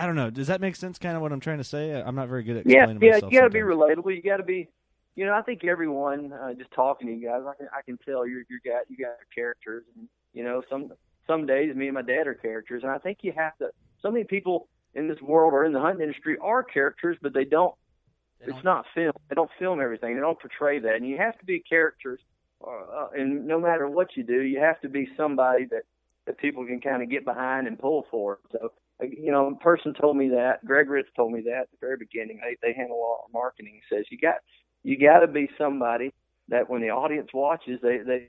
[0.00, 0.30] I don't know.
[0.30, 0.98] Does that make sense?
[0.98, 1.92] Kind of what I'm trying to say.
[1.92, 3.32] I'm not very good at Yeah, explaining yeah, myself.
[3.32, 4.16] you got to be relatable.
[4.16, 4.68] You got to be,
[5.14, 7.98] you know, I think everyone uh, just talking to you guys, I can I can
[7.98, 10.90] tell you're you got you guys are characters, and you know, some
[11.26, 13.68] some days me and my dad are characters, and I think you have to.
[14.00, 17.44] So many people in this world or in the hunting industry are characters, but they
[17.44, 17.74] don't.
[18.40, 19.12] it's not film.
[19.28, 20.14] They don't film everything.
[20.14, 22.20] They don't portray that, and you have to be characters.
[22.66, 25.82] Uh, and no matter what you do, you have to be somebody that
[26.26, 28.38] that people can kind of get behind and pull for.
[28.52, 28.68] So, uh,
[29.02, 30.64] you know, a person told me that.
[30.64, 32.40] Greg Ritz told me that at the very beginning.
[32.42, 33.74] They they handle a lot of marketing.
[33.74, 34.36] He says you got
[34.82, 36.12] you got to be somebody
[36.48, 38.28] that when the audience watches, they they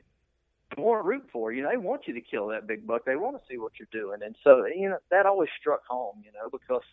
[0.78, 1.68] want to root for you.
[1.70, 3.06] They want you to kill that big buck.
[3.06, 6.22] They want to see what you're doing, and so you know that always struck home.
[6.24, 6.84] You know, because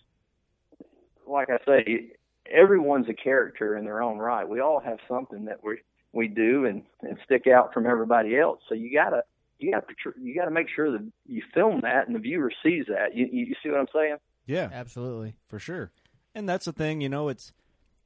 [1.26, 2.12] like I say,
[2.50, 4.48] everyone's a character in their own right.
[4.48, 5.78] We all have something that we
[6.12, 8.60] we do and and stick out from everybody else.
[8.68, 9.22] So you gotta
[9.58, 9.86] you gotta
[10.20, 13.14] you gotta make sure that you film that and the viewer sees that.
[13.14, 14.16] You you, you see what I'm saying?
[14.46, 15.90] Yeah, absolutely, for sure.
[16.34, 17.52] And that's the thing, you know, it's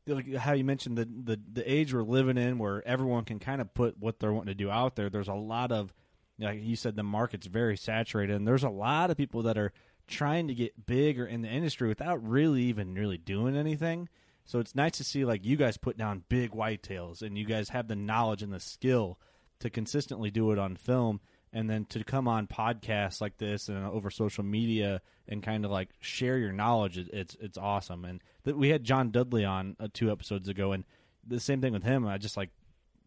[0.07, 3.61] like how you mentioned the the the age we're living in, where everyone can kind
[3.61, 5.11] of put what they're wanting to do out there.
[5.11, 5.93] There's a lot of,
[6.39, 9.73] like you said, the market's very saturated, and there's a lot of people that are
[10.09, 14.09] trying to get bigger in the industry without really even really doing anything.
[14.45, 17.69] So it's nice to see like you guys put down big whitetails, and you guys
[17.69, 19.19] have the knowledge and the skill
[19.61, 21.21] to consistently do it on film
[21.53, 25.71] and then to come on podcasts like this and over social media and kind of
[25.71, 29.77] like share your knowledge it, it's it's awesome and th- we had John Dudley on
[29.79, 30.85] uh, two episodes ago and
[31.27, 32.51] the same thing with him I just like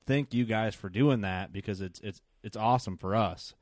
[0.05, 3.53] thank you guys for doing that because it's it's it's awesome for us.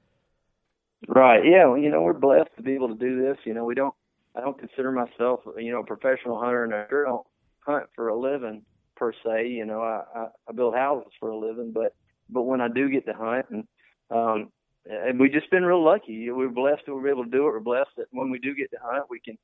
[1.07, 1.43] Right.
[1.45, 1.67] Yeah.
[1.67, 3.37] Well, you know, we're blessed to be able to do this.
[3.45, 3.93] You know, we don't.
[4.35, 7.25] I don't consider myself, you know, a professional hunter, and I don't
[7.59, 8.63] hunt for a living
[8.95, 9.49] per se.
[9.49, 11.93] You know, I, I I build houses for a living, but
[12.29, 13.67] but when I do get to hunt, and
[14.09, 14.51] um,
[14.85, 16.29] and we've just been real lucky.
[16.29, 17.51] We're blessed that we're able to do it.
[17.51, 19.37] We're blessed that when we do get to hunt, we can,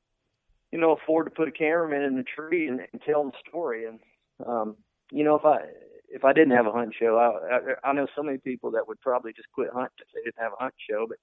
[0.72, 3.86] you know, afford to put a cameraman in the tree and, and tell the story.
[3.86, 4.00] And
[4.46, 4.76] um,
[5.12, 5.60] you know, if I
[6.10, 8.88] if I didn't have a hunt show, I, I I know so many people that
[8.88, 11.06] would probably just quit hunting if they didn't have a hunt show.
[11.08, 11.18] But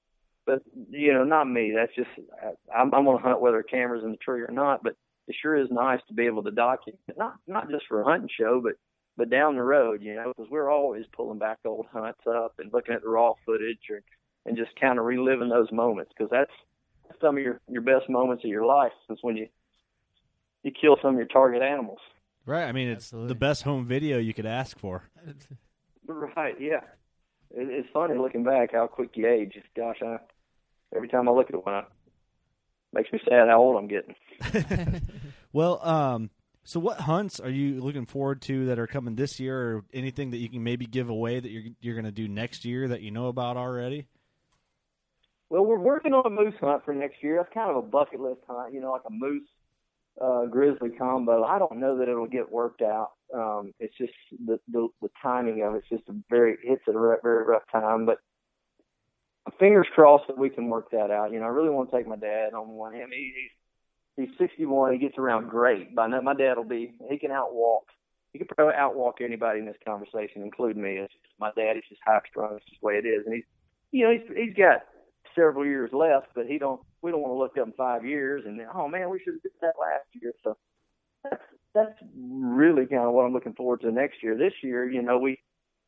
[0.47, 1.73] but you know, not me.
[1.75, 2.11] That's just
[2.43, 4.83] I, I'm, I'm to hunt whether a camera's in the tree or not.
[4.83, 4.95] But
[5.29, 8.31] it sure is nice to be able to document not not just for a hunting
[8.39, 8.75] show, but
[9.17, 12.73] but down the road, you know, because we're always pulling back old hunts up and
[12.73, 14.03] looking at the raw footage or,
[14.45, 16.51] and just kind of reliving those moments because that's
[17.21, 19.49] some of your your best moments of your life is when you
[20.63, 22.01] you kill some of your target animals.
[22.45, 22.65] Right.
[22.65, 25.05] I mean, it's the best home video you could ask for.
[26.07, 26.55] Right.
[26.61, 26.81] Yeah.
[27.51, 29.55] It, it's funny looking back how quick you age.
[29.77, 30.19] Gosh, I
[30.95, 31.85] every time I look at one, it
[32.93, 34.15] makes me sad how old I'm getting.
[35.57, 36.29] Well, um,
[36.67, 40.33] so what hunts are you looking forward to that are coming this year, or anything
[40.33, 43.03] that you can maybe give away that you're you're going to do next year that
[43.03, 44.09] you know about already?
[45.49, 47.37] Well, we're working on a moose hunt for next year.
[47.37, 49.47] That's kind of a bucket list hunt, you know, like a moose
[50.21, 51.45] uh, grizzly combo.
[51.45, 53.13] I don't know that it'll get worked out.
[53.33, 54.13] Um, it's just
[54.45, 58.07] the, the the timing of it's just a very it's a re- very rough time.
[58.07, 58.19] But
[59.61, 61.31] fingers crossed that we can work that out.
[61.31, 62.95] You know, I really want to take my dad on one.
[62.95, 63.53] I mean, he's
[64.17, 64.93] he's 61.
[64.93, 65.95] He gets around great.
[65.95, 66.95] By now, my dad will be.
[67.11, 67.83] He can outwalk.
[68.33, 70.97] He can probably outwalk anybody in this conversation, including me.
[70.97, 72.57] It's just, my dad is just high strung.
[72.57, 73.25] It's just the way it is.
[73.25, 73.45] And he's,
[73.93, 74.83] you know, he's he's got
[75.35, 76.81] several years left, but he don't.
[77.03, 79.35] We don't want to look up in five years and then, oh man, we should
[79.35, 80.33] have did that last year.
[80.43, 80.57] So
[81.23, 81.43] that's
[81.75, 84.37] that's really kind of what I'm looking forward to next year.
[84.37, 85.39] This year, you know, we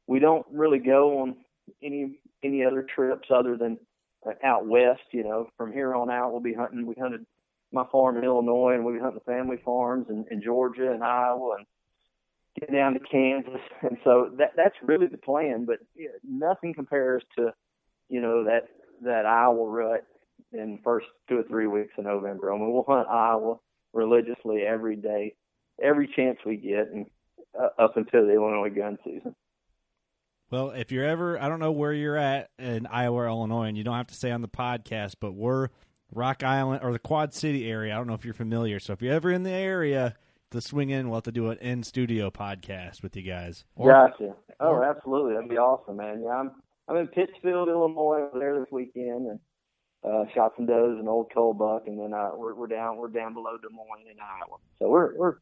[0.06, 1.36] we don't really go on
[1.82, 3.78] any any other trips other than
[4.26, 5.02] uh, out west.
[5.12, 6.86] You know, from here on out, we'll be hunting.
[6.86, 7.26] We hunted
[7.72, 11.56] my farm in Illinois, and we hunt the family farms in, in Georgia and Iowa,
[11.58, 11.66] and
[12.58, 13.60] get down to Kansas.
[13.82, 15.66] And so that that's really the plan.
[15.66, 15.78] But
[16.24, 17.52] nothing compares to
[18.08, 18.68] you know that
[19.04, 20.04] that Iowa rut
[20.52, 22.52] in the first two or three weeks of November.
[22.52, 23.56] I mean, we'll hunt Iowa
[23.92, 25.34] religiously every day,
[25.82, 27.06] every chance we get, and
[27.58, 29.34] uh, up until the Illinois gun season.
[30.50, 33.76] Well, if you're ever, I don't know where you're at in Iowa or Illinois, and
[33.76, 35.68] you don't have to say on the podcast, but we're
[36.12, 37.94] Rock Island or the Quad City area.
[37.94, 38.80] I don't know if you're familiar.
[38.80, 40.14] So if you're ever in the area
[40.50, 43.64] to swing in, we'll have to do an in studio podcast with you guys.
[43.76, 44.34] gotcha.
[44.60, 45.34] Oh, absolutely.
[45.34, 46.22] That'd be awesome, man.
[46.22, 46.50] Yeah, I'm
[46.88, 49.40] I'm in Pittsfield, Illinois, over there this weekend, and
[50.02, 53.08] uh, shot some does and old cull buck, and then uh, we're we're down we're
[53.08, 54.56] down below Des Moines in Iowa.
[54.78, 55.34] So we're we're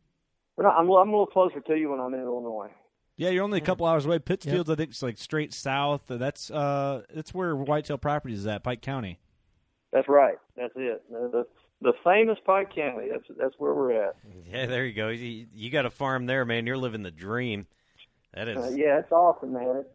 [0.57, 0.77] we're not.
[0.77, 2.71] I'm, I'm a little closer to you when I'm in Illinois.
[3.17, 4.19] Yeah, you're only a couple hours away.
[4.19, 6.03] Pittsfield's, I think, it's like straight south.
[6.07, 9.19] That's uh, that's where Whitetail Properties is at, Pike County.
[9.93, 10.37] That's right.
[10.57, 11.03] That's it.
[11.11, 11.47] The, the,
[11.81, 13.09] the famous Pike County.
[13.11, 14.17] That's that's where we're at.
[14.51, 15.09] Yeah, there you go.
[15.09, 16.67] You, you got a farm there, man.
[16.67, 17.67] You're living the dream.
[18.35, 18.57] That is.
[18.59, 19.77] Uh, yeah, it's awesome, man.
[19.79, 19.89] It's,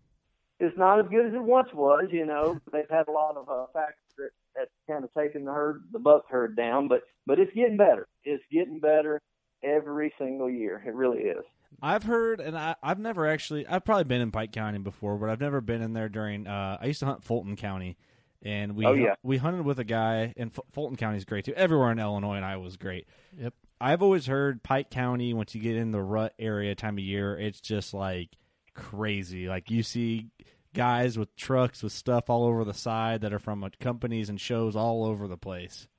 [0.60, 2.06] it's not as good as it once was.
[2.12, 5.52] You know, they've had a lot of uh, factors that that's kind of taken the
[5.52, 8.08] herd, the buck herd down, but but it's getting better.
[8.24, 9.22] It's getting better
[9.64, 10.82] every single year.
[10.86, 11.44] It really is.
[11.82, 13.66] I've heard, and I, I've never actually.
[13.68, 16.48] I've probably been in Pike County before, but I've never been in there during.
[16.48, 17.98] Uh, I used to hunt Fulton County,
[18.44, 19.16] and we Oh, yeah.
[19.24, 21.54] we hunted with a guy, and F- Fulton County is great too.
[21.56, 23.08] Everywhere in Illinois and Iowa is great.
[23.38, 23.54] Yep.
[23.80, 25.34] I've always heard Pike County.
[25.34, 28.30] Once you get in the rut area time of year, it's just like
[28.76, 29.48] crazy.
[29.48, 30.28] Like you see
[30.74, 34.40] guys with trucks with stuff all over the side that are from uh, companies and
[34.40, 35.88] shows all over the place.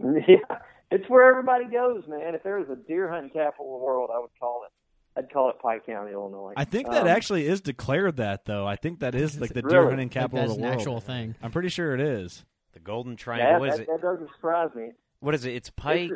[0.00, 0.58] Yeah,
[0.92, 2.34] it's where everybody goes, man.
[2.36, 4.72] If there was a deer hunting capital of the world, I would call it.
[5.18, 6.52] I'd call it Pike County, Illinois.
[6.56, 8.66] I think that Um, actually is declared that though.
[8.66, 9.90] I think that is like the deer Really?
[9.90, 10.80] hunting capital that's of the an world.
[10.80, 11.34] actual thing.
[11.42, 12.44] I'm pretty sure it is.
[12.72, 13.60] The Golden that, Triangle.
[13.60, 13.88] What is that, it?
[13.88, 14.92] that doesn't surprise me.
[15.20, 15.54] What is it?
[15.54, 16.12] It's Pike.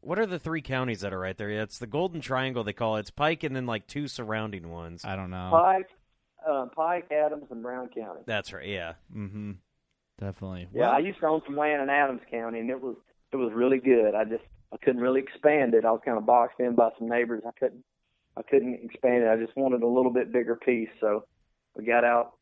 [0.00, 1.48] What are the three counties that are right there?
[1.50, 2.64] Yeah, it's the Golden Triangle.
[2.64, 3.00] They call it.
[3.00, 5.04] It's Pike and then like two surrounding ones.
[5.04, 5.50] I don't know.
[5.52, 5.88] Pike,
[6.44, 8.22] uh, Pike, Adams, and Brown County.
[8.26, 8.66] That's right.
[8.66, 8.94] Yeah.
[9.14, 9.52] Mm-hmm.
[10.18, 10.68] Definitely.
[10.74, 12.96] Yeah, I used to own some land in Adams County, and it was
[13.32, 14.14] it was really good.
[14.16, 14.42] I just
[14.72, 15.84] I couldn't really expand it.
[15.84, 17.42] I was kind of boxed in by some neighbors.
[17.46, 17.84] I couldn't
[18.36, 19.28] I couldn't expand it.
[19.28, 21.24] I just wanted a little bit bigger piece, so
[21.76, 22.32] we got out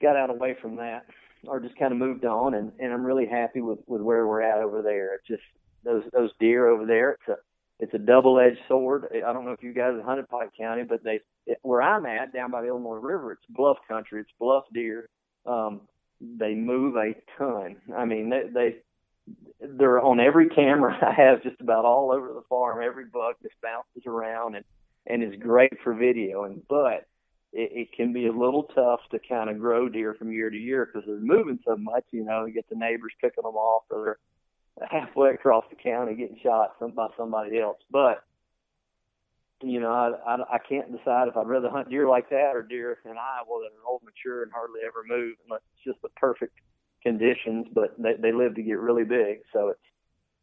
[0.00, 1.06] got out away from that,
[1.46, 2.54] or just kind of moved on.
[2.54, 5.14] And and I'm really happy with with where we're at over there.
[5.14, 5.42] It's just
[5.84, 7.12] those those deer over there.
[7.12, 7.36] It's a
[7.80, 9.08] it's a double edged sword.
[9.12, 11.20] I don't know if you guys have hunted Pike County, but they
[11.62, 14.20] where I'm at down by the Illinois River, it's bluff country.
[14.20, 15.08] It's bluff deer.
[15.46, 15.82] Um,
[16.20, 17.76] they move a ton.
[17.96, 18.76] I mean, they, they
[19.60, 22.82] they're on every camera I have just about all over the farm.
[22.82, 24.64] Every buck just bounces around and
[25.06, 26.44] and is great for video.
[26.44, 27.06] And but
[27.52, 30.56] it, it can be a little tough to kind of grow deer from year to
[30.56, 32.04] year because they're moving so much.
[32.10, 34.18] You know, you get the neighbors picking them off, or
[34.78, 37.78] they're halfway across the county getting shot some, by somebody else.
[37.90, 38.22] But
[39.62, 42.62] you know, I, I I can't decide if I'd rather hunt deer like that or
[42.62, 46.08] deer in Iowa that are old, mature, and hardly ever move unless it's just the
[46.16, 46.58] perfect
[47.02, 47.66] conditions.
[47.72, 49.80] But they they live to get really big, so it's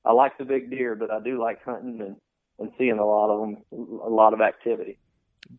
[0.05, 2.15] I like the big deer, but I do like hunting and
[2.59, 3.57] and seeing a lot of them,
[4.03, 4.97] a lot of activity.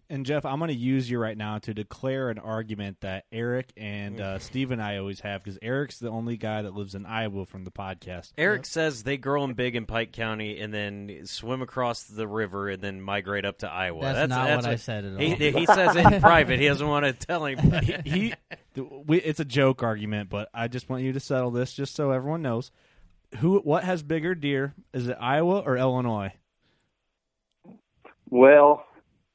[0.08, 3.72] And Jeff, I'm going to use you right now to declare an argument that Eric
[3.76, 7.06] and uh, Steve and I always have because Eric's the only guy that lives in
[7.06, 8.32] Iowa from the podcast.
[8.38, 12.68] Eric says they grow them big in Pike County and then swim across the river
[12.68, 14.02] and then migrate up to Iowa.
[14.02, 15.18] That's not what I said at all.
[15.18, 16.60] He, he says it in private.
[16.60, 17.58] He doesn't want to tell him.
[18.04, 18.34] he,
[18.76, 22.10] we, it's a joke argument, but I just want you to settle this just so
[22.10, 22.70] everyone knows.
[23.38, 24.74] Who, what has bigger deer?
[24.92, 26.32] Is it Iowa or Illinois?
[28.30, 28.86] Well,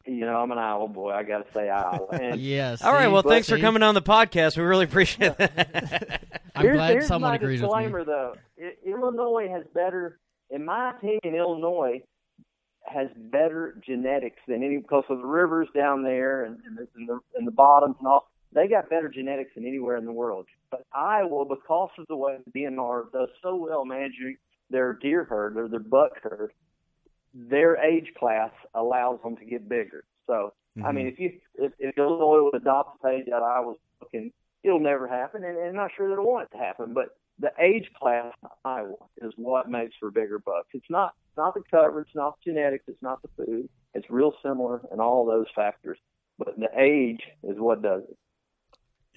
[0.05, 1.11] you know, I'm an Iowa boy.
[1.11, 2.07] I got to say Iowa.
[2.11, 2.81] And yes.
[2.81, 3.07] All right.
[3.07, 4.57] Well, but- thanks for coming on the podcast.
[4.57, 6.21] We really appreciate that.
[6.55, 7.77] I'm here's, glad here's someone my agrees with me.
[7.77, 8.35] disclaimer, though.
[8.61, 10.19] I- Illinois has better,
[10.49, 12.01] in my opinion, Illinois
[12.87, 17.09] has better genetics than any because of the rivers down there and, and, the, and
[17.09, 18.29] the and the bottoms and all.
[18.53, 20.45] They got better genetics than anywhere in the world.
[20.71, 24.37] But Iowa, because of the way the DNR does so well managing
[24.69, 26.51] their deer herd or their buck herd,
[27.35, 30.05] their age class allows them to get bigger.
[30.25, 31.13] So I mean, mm-hmm.
[31.13, 34.31] if you if, if Illinois would adopt the page that I was looking,
[34.63, 36.93] it'll never happen, and, and I'm not sure that it'll want it to happen.
[36.93, 40.69] But the age class in Iowa is what makes for bigger bucks.
[40.73, 43.69] It's not not the cover, it's not the genetics, it's not the food.
[43.93, 45.97] It's real similar in all those factors,
[46.37, 48.17] but the age is what does it.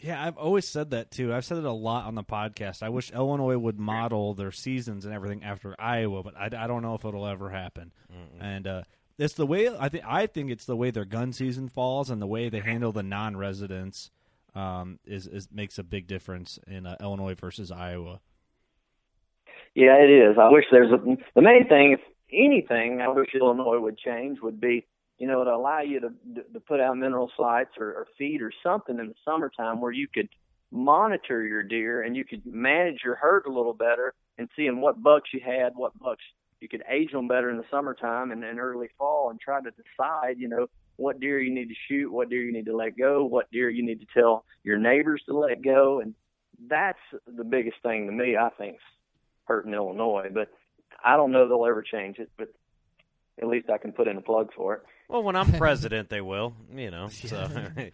[0.01, 1.35] Yeah, I've always said that too.
[1.35, 2.83] I've said it a lot on the podcast.
[2.83, 6.83] I wish Illinois would model their seasons and everything after Iowa, but I, I don't
[6.83, 7.93] know if it'll ever happen.
[8.41, 8.83] And uh,
[9.19, 10.05] it's the way I think.
[10.07, 13.03] I think it's the way their gun season falls and the way they handle the
[13.03, 14.11] non-residents
[14.55, 18.21] um, is, is makes a big difference in uh, Illinois versus Iowa.
[19.75, 20.37] Yeah, it is.
[20.39, 20.99] I wish there's a
[21.35, 22.01] the main thing, if
[22.33, 24.87] anything, I wish Illinois would change would be,
[25.19, 26.11] you know, to allow you to
[26.53, 30.09] to put out mineral sites or, or feed or something in the summertime where you
[30.13, 30.29] could
[30.71, 35.03] monitor your deer and you could manage your herd a little better and seeing what
[35.03, 36.23] bucks you had, what bucks
[36.61, 39.71] you could age them better in the summertime and in early fall and try to
[39.71, 40.67] decide, you know,
[40.97, 43.71] what deer you need to shoot, what deer you need to let go, what deer
[43.71, 46.15] you need to tell your neighbors to let go, and
[46.69, 48.37] that's the biggest thing to me.
[48.37, 48.79] I think
[49.45, 50.49] hurting Illinois, but
[51.05, 52.31] I don't know they'll ever change it.
[52.37, 52.49] But
[53.41, 54.83] at least I can put in a plug for it.
[55.09, 56.55] well, when I'm president, they will.
[56.75, 57.09] You know.
[57.13, 57.93] So we've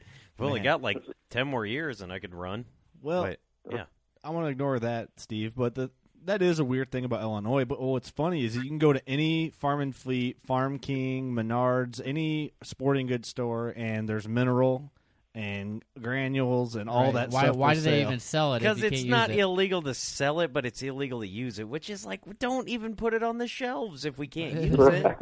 [0.48, 0.98] only got like
[1.30, 2.64] ten more years, and I could run.
[3.02, 3.38] Well, But,
[3.72, 3.84] uh, yeah.
[4.22, 5.90] I want to ignore that, Steve, but the
[6.24, 7.66] that is a weird thing about Illinois.
[7.66, 12.00] But what's funny is you can go to any Farm and Fleet, Farm King, Menards,
[12.04, 14.90] any sporting goods store, and there's mineral
[15.34, 17.14] and granules and all Right.
[17.14, 17.56] that Why- stuff.
[17.56, 19.40] why for do they even sell it Because it's can't not use it?
[19.40, 22.94] illegal to sell it, but it's illegal to use it, which is like, don't even
[22.96, 25.16] put it on the shelves if we can't use it.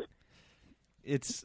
[1.05, 1.44] It's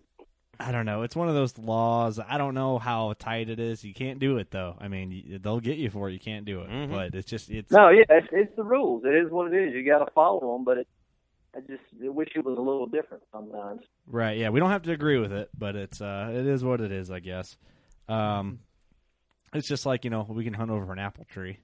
[0.60, 1.04] I don't know.
[1.04, 2.20] It's one of those laws.
[2.20, 3.84] I don't know how tight it is.
[3.84, 4.76] You can't do it though.
[4.80, 6.14] I mean, y- they'll get you for it.
[6.14, 6.70] You can't do it.
[6.70, 6.90] Mhm.
[6.92, 9.04] But it's just it's No, yeah, it's, it's the rules.
[9.06, 9.74] It is what it is.
[9.76, 10.64] You got to follow them.
[10.66, 10.88] But it,
[11.56, 13.82] I just I wish it was a little different sometimes.
[14.08, 14.38] Right.
[14.38, 16.92] Yeah, we don't have to agree with it, but it's uh, it is what it
[16.92, 17.56] is, I guess.
[18.10, 18.60] Um,
[19.54, 21.60] it's just like you know we can hunt over an apple tree.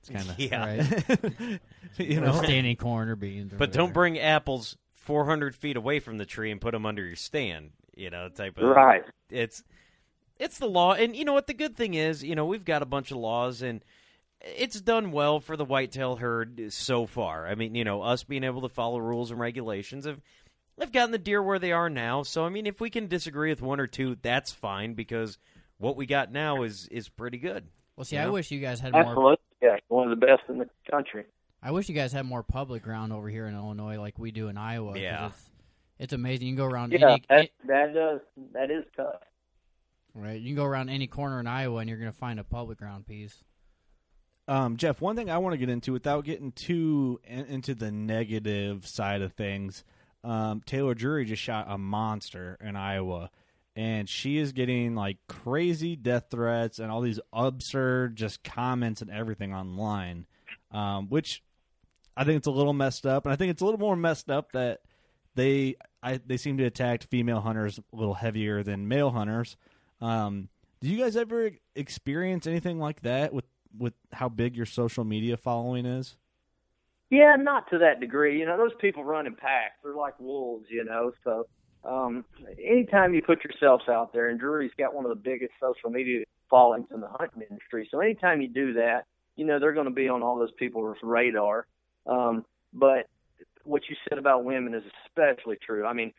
[0.00, 1.58] It's kind of Yeah.
[1.98, 2.32] you know.
[2.42, 3.52] standing corn or beans.
[3.52, 7.04] Or But don't bring apples 400 feet away from the tree and put them under
[7.04, 7.70] your stand.
[7.94, 9.04] You know, type of Right.
[9.30, 9.62] It's
[10.38, 12.24] it's the law, and you know what the good thing is.
[12.24, 13.84] You know, we've got a bunch of laws, and
[14.40, 17.46] it's done well for the whitetail herd so far.
[17.46, 20.20] I mean, you know, us being able to follow rules and regulations have
[20.80, 22.22] have gotten the deer where they are now.
[22.22, 25.38] So I mean, if we can disagree with one or two, that's fine because
[25.78, 27.66] what we got now is is pretty good.
[27.96, 29.36] Well, see, you I wish you guys had more.
[29.60, 31.24] Yeah, one of the best in the country.
[31.62, 34.48] I wish you guys had more public ground over here in Illinois, like we do
[34.48, 34.98] in Iowa.
[34.98, 35.26] Yeah.
[35.28, 35.50] it's,
[35.98, 36.48] it's amazing.
[36.48, 38.20] You can go around Yeah, any, that that does
[38.52, 39.20] that is tough.
[40.14, 40.40] right.
[40.40, 42.78] You can go around any corner in Iowa, and you're going to find a public
[42.78, 43.36] ground piece.
[44.48, 47.92] Um, Jeff, one thing I want to get into without getting too in, into the
[47.92, 49.84] negative side of things,
[50.24, 53.30] um, Taylor Drury just shot a monster in Iowa,
[53.76, 59.12] and she is getting like crazy death threats and all these absurd just comments and
[59.12, 60.26] everything online,
[60.72, 61.40] um, which
[62.16, 64.30] I think it's a little messed up, and I think it's a little more messed
[64.30, 64.80] up that
[65.34, 69.56] they I, they seem to attack female hunters a little heavier than male hunters.
[70.00, 70.48] Um,
[70.80, 73.44] do you guys ever experience anything like that with
[73.76, 76.16] with how big your social media following is?
[77.10, 78.38] Yeah, not to that degree.
[78.38, 79.76] You know, those people run in packs.
[79.82, 80.66] They're like wolves.
[80.70, 81.46] You know, so
[81.84, 82.24] um,
[82.62, 86.24] anytime you put yourselves out there, and Drury's got one of the biggest social media
[86.50, 89.04] followings in the hunting industry, so anytime you do that,
[89.36, 91.66] you know they're going to be on all those people's radar.
[92.06, 93.08] Um, but
[93.64, 95.86] what you said about women is especially true.
[95.86, 96.12] I mean,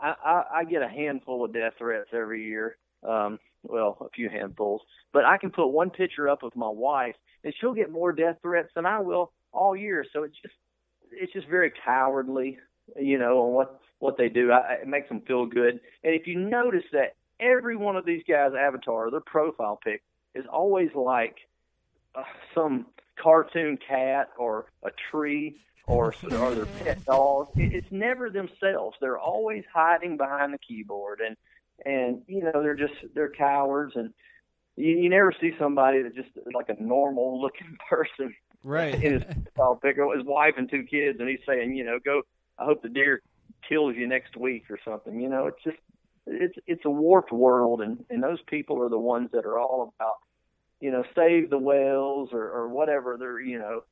[0.00, 2.76] I, I, I get a handful of death threats every year.
[3.02, 7.14] Um, well, a few handfuls, but I can put one picture up of my wife,
[7.44, 10.04] and she'll get more death threats than I will all year.
[10.12, 10.54] So it's just,
[11.10, 12.58] it's just very cowardly,
[12.96, 14.52] you know, on what what they do.
[14.52, 15.80] I, it makes them feel good.
[16.04, 20.02] And if you notice that every one of these guys' avatar, their profile pic,
[20.34, 21.36] is always like
[22.14, 22.22] uh,
[22.54, 22.86] some
[23.20, 27.48] cartoon cat or a tree or or their pet dog.
[27.56, 28.96] It's never themselves.
[29.00, 31.36] They're always hiding behind the keyboard, and
[31.84, 34.12] and you know they're just they're cowards, and
[34.76, 38.34] you, you never see somebody that just like a normal looking person.
[38.64, 38.94] Right.
[38.94, 39.22] In his
[39.56, 42.22] profile picture, his wife and two kids, and he's saying, you know, go.
[42.58, 43.22] I hope the deer
[43.68, 45.18] kills you next week or something.
[45.18, 45.78] You know, it's just
[46.26, 49.92] it's it's a warped world, and and those people are the ones that are all
[49.96, 50.14] about,
[50.82, 53.16] you know, save the whales or or whatever.
[53.16, 53.84] They're you know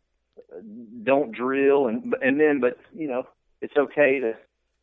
[1.05, 3.25] don't drill and and then but you know
[3.61, 4.33] it's okay to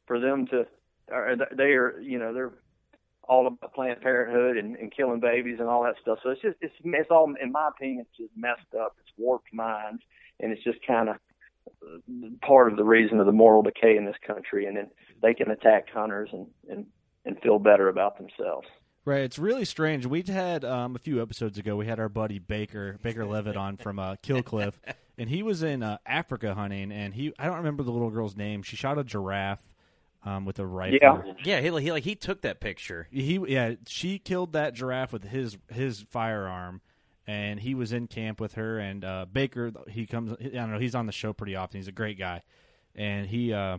[0.06, 0.66] for them to
[1.12, 2.54] or they are you know they're
[3.24, 6.20] all about Planned Parenthood and, and killing babies and all that stuff.
[6.24, 8.96] So it's just it's it's all in my opinion it's just messed up.
[9.02, 10.02] It's warped minds
[10.40, 11.18] and it's just kind of
[12.42, 14.66] part of the reason of the moral decay in this country.
[14.66, 14.90] And then
[15.22, 16.86] they can attack hunters and and
[17.26, 18.68] and feel better about themselves.
[19.08, 20.06] Right, it's really strange.
[20.06, 21.78] We had um, a few episodes ago.
[21.78, 24.78] We had our buddy Baker Baker Levitt on from uh, Kill Cliff,
[25.18, 26.92] and he was in uh, Africa hunting.
[26.92, 28.64] And he I don't remember the little girl's name.
[28.64, 29.64] She shot a giraffe
[30.26, 31.00] um, with a rifle.
[31.02, 31.62] Yeah, yeah.
[31.62, 33.08] He, he like he took that picture.
[33.10, 33.76] He yeah.
[33.88, 36.82] She killed that giraffe with his his firearm,
[37.26, 38.78] and he was in camp with her.
[38.78, 40.34] And uh, Baker he comes.
[40.34, 40.80] I don't know.
[40.80, 41.80] He's on the show pretty often.
[41.80, 42.44] He's a great guy,
[42.94, 43.78] and he uh,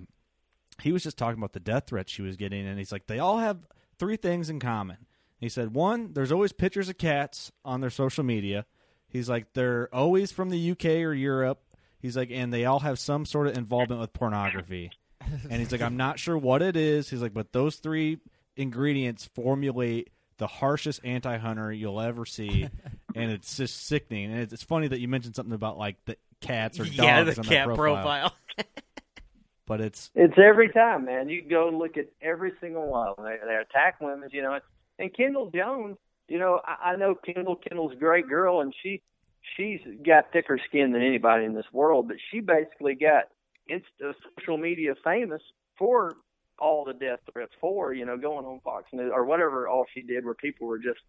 [0.81, 3.18] he was just talking about the death threats she was getting, and he's like they
[3.18, 3.59] all have
[3.99, 4.97] three things in common.
[5.39, 8.66] He said, one, there's always pictures of cats on their social media.
[9.09, 11.61] He's like, they're always from the UK or Europe.
[12.01, 14.91] He's like, and they all have some sort of involvement with pornography.
[15.20, 17.09] and he's like, I'm not sure what it is.
[17.09, 18.18] He's like, but those three
[18.57, 22.68] ingredients formulate the harshest anti-hunter you'll ever see,
[23.14, 24.32] and it's just sickening.
[24.32, 27.24] And it's, it's funny that you mentioned something about like the cats or dogs yeah,
[27.24, 27.95] the on cat profile.
[27.95, 28.36] profile.
[29.66, 31.28] but it's It's every time, man.
[31.28, 33.14] You go and look at every single one.
[33.18, 34.55] They, they attack women, you know.
[34.55, 34.66] It's,
[34.99, 35.96] and Kendall Jones,
[36.28, 37.57] you know, I, I know Kendall.
[37.57, 39.03] Kendall's a great girl, and she
[39.57, 42.09] she's got thicker skin than anybody in this world.
[42.09, 43.24] But she basically got
[43.68, 45.42] inst- uh, social media famous
[45.78, 46.16] for
[46.59, 50.03] all the death threats for you know going on Fox News or whatever all she
[50.03, 51.01] did, where people were just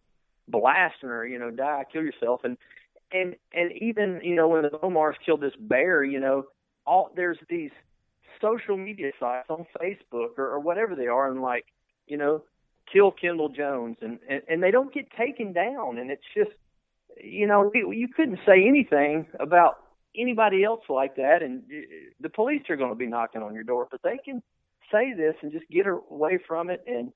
[0.47, 2.57] blasting her, you know, die, kill yourself, and
[3.11, 6.45] and and even you know when the Omars killed this bear, you know,
[6.85, 7.71] all there's these
[8.41, 11.65] social media sites on Facebook or, or whatever they are, and like
[12.07, 12.43] you know
[12.91, 16.51] kill Kendall Jones, and, and and they don't get taken down, and it's just
[17.21, 19.77] you know you couldn't say anything about
[20.15, 21.85] anybody else like that, and uh,
[22.19, 24.41] the police are going to be knocking on your door, but they can
[24.91, 27.11] say this and just get away from it, and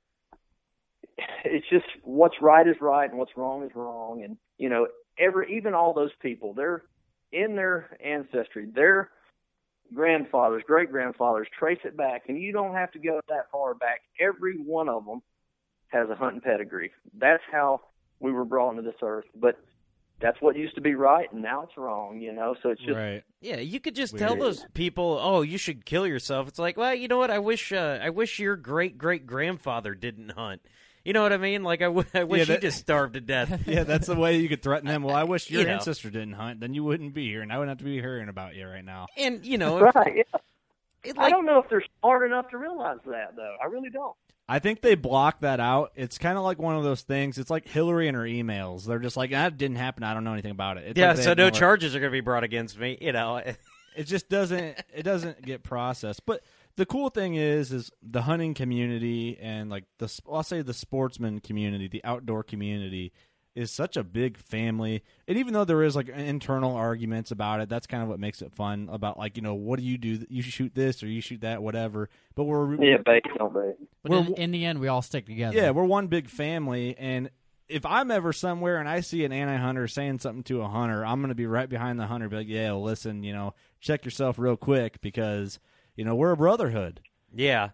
[1.45, 5.57] it's just what's right is right and what's wrong is wrong, and you know every
[5.57, 6.83] even all those people they're
[7.31, 9.09] in their ancestry, their
[9.93, 14.01] grandfathers, great grandfathers, trace it back, and you don't have to go that far back.
[14.19, 15.21] Every one of them
[15.93, 16.91] has a hunting pedigree.
[17.17, 17.81] That's how
[18.19, 19.25] we were brought into this earth.
[19.35, 19.57] But
[20.19, 22.19] that's what used to be right, and now it's wrong.
[22.21, 23.23] You know, so it's just right.
[23.41, 24.27] Yeah, you could just Weird.
[24.27, 27.31] tell those people, "Oh, you should kill yourself." It's like, well, you know what?
[27.31, 30.61] I wish, uh, I wish your great great grandfather didn't hunt.
[31.03, 31.63] You know what I mean?
[31.63, 33.63] Like, I, w- I wish that- he just starved to death.
[33.67, 35.03] yeah, that's the way you could threaten them.
[35.03, 35.73] Well, I wish your You know.
[35.73, 38.29] ancestor didn't hunt, then you wouldn't be here, and I wouldn't have to be hearing
[38.29, 39.07] about you right now.
[39.17, 40.23] And you know, if- Yeah.
[41.03, 43.55] it, I don't know if they're smart enough to realize that, though.
[43.61, 44.15] I really don't.
[44.47, 45.93] I think they block that out.
[45.95, 47.37] It's kind of like one of those things.
[47.37, 48.85] It's like Hillary and her emails.
[48.85, 50.03] They're just like that didn't happen.
[50.03, 50.85] I don't know anything about it.
[50.87, 51.53] It's yeah, like so no it.
[51.53, 52.97] charges are going to be brought against me.
[52.99, 53.41] You know,
[53.95, 54.77] It just doesn't.
[54.93, 56.25] It doesn't get processed.
[56.25, 56.43] But
[56.75, 61.39] the cool thing is, is the hunting community and like the I'll say the sportsman
[61.39, 63.13] community, the outdoor community
[63.55, 65.03] is such a big family.
[65.27, 68.41] And even though there is like internal arguments about it, that's kind of what makes
[68.41, 68.89] it fun.
[68.91, 70.25] About like you know what do you do?
[70.29, 72.09] You shoot this or you shoot that, whatever.
[72.35, 73.75] But we're Yeah, bait don't bait.
[74.01, 75.55] But We're- in, in the end, we all stick together.
[75.55, 77.29] Yeah, we're one big family, and
[77.69, 81.21] if I'm ever somewhere and I see an anti-hunter saying something to a hunter, I'm
[81.21, 84.03] going to be right behind the hunter, be like, "Yeah, well, listen, you know, check
[84.05, 85.59] yourself real quick because
[85.95, 87.01] you know we're a brotherhood."
[87.33, 87.69] yeah.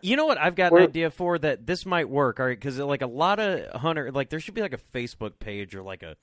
[0.00, 0.38] You, know what?
[0.38, 1.66] I've got an idea for that.
[1.66, 2.40] This might work.
[2.40, 5.38] All right, because like a lot of hunter, like there should be like a Facebook
[5.38, 6.16] page or like a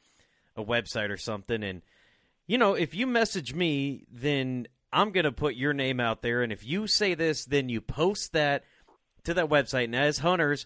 [0.57, 1.81] a website or something, and
[2.47, 6.51] you know, if you message me, then I'm gonna put your name out there, and
[6.51, 8.63] if you say this, then you post that
[9.25, 10.65] to that website, and as hunters,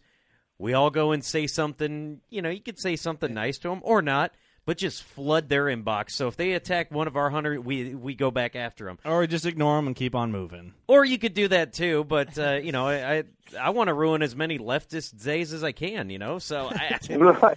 [0.58, 2.22] we all go and say something.
[2.30, 4.32] You know, you could say something nice to them or not,
[4.66, 6.12] but just flood their inbox.
[6.12, 9.00] So if they attack one of our hunters, we we go back after them.
[9.06, 10.74] Or just ignore them and keep on moving.
[10.88, 13.24] Or you could do that too, but uh, you know, I I,
[13.60, 16.10] I want to ruin as many leftist days as I can.
[16.10, 17.00] You know, so I,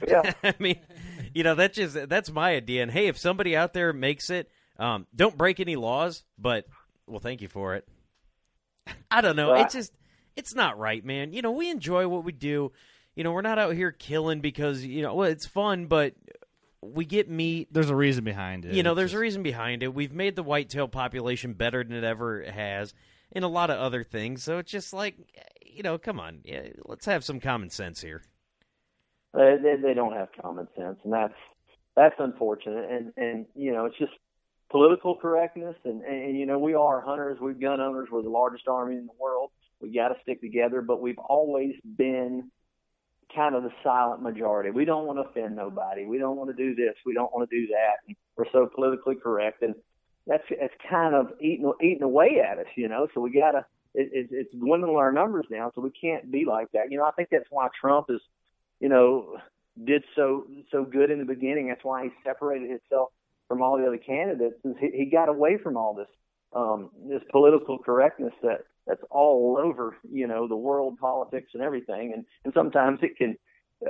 [0.09, 0.33] yeah.
[0.43, 0.81] I mean,
[1.35, 2.83] you know, that's just that's my idea.
[2.83, 6.25] And hey, if somebody out there makes it, um, don't break any laws.
[6.39, 6.67] But
[7.07, 7.87] well, thank you for it.
[9.11, 9.53] I don't know.
[9.53, 9.93] Well, It's just
[10.37, 11.33] it's not right, man.
[11.33, 12.73] You know, we enjoy what we do.
[13.15, 16.15] You know, we're not out here killing because you know, well, it's fun, but
[16.83, 17.69] we get meat.
[17.73, 18.75] There's a reason behind it.
[18.75, 19.95] You know, there's just- a reason behind it.
[19.95, 22.93] We've made the whitetail population better than it ever has,
[23.33, 24.43] and a lot of other things.
[24.43, 28.01] So it's just like, eh, you know, come on, yeah, let's have some common sense
[28.01, 28.23] here.
[29.33, 31.35] They, they, they don't have common sense, and that's
[31.97, 32.91] that's unfortunate.
[32.91, 34.13] And and you know, it's just
[34.71, 35.77] political correctness.
[35.85, 39.07] And, and you know, we are hunters, we're gun owners, we're the largest army in
[39.07, 39.51] the world.
[39.81, 42.51] We got to stick together, but we've always been
[43.35, 44.71] kind of the silent majority.
[44.71, 46.07] We don't want to offend nobody.
[46.07, 46.95] We don't want to do this.
[47.05, 48.15] We don't want to do that.
[48.37, 49.75] We're so politically correct, and
[50.27, 53.09] that's it's kind of eating eating away at us, you know.
[53.15, 53.67] So we gotta.
[53.95, 56.91] It, it, it's dwindling our numbers down, so we can't be like that.
[56.91, 58.23] You know, I think that's why Trump is
[58.83, 59.39] you know,
[59.83, 61.69] did so so good in the beginning.
[61.69, 63.11] That's why he separated himself
[63.49, 64.57] from all the other candidates.
[64.81, 66.09] He, he got away from all this
[66.53, 72.13] um, this political correctness that that's all over you know the world politics and everything.
[72.15, 73.37] And and sometimes it can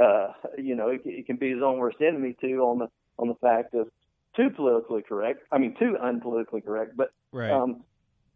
[0.01, 0.29] uh,
[0.59, 2.89] you know it, it can be his own worst enemy too on the
[3.19, 3.89] on the fact of
[4.37, 5.41] too politically correct.
[5.51, 6.97] I mean too unpolitically correct.
[6.97, 7.51] But Right.
[7.51, 7.83] um,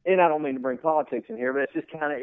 [0.07, 2.20] and I don't mean to bring politics in here, but it's just kind of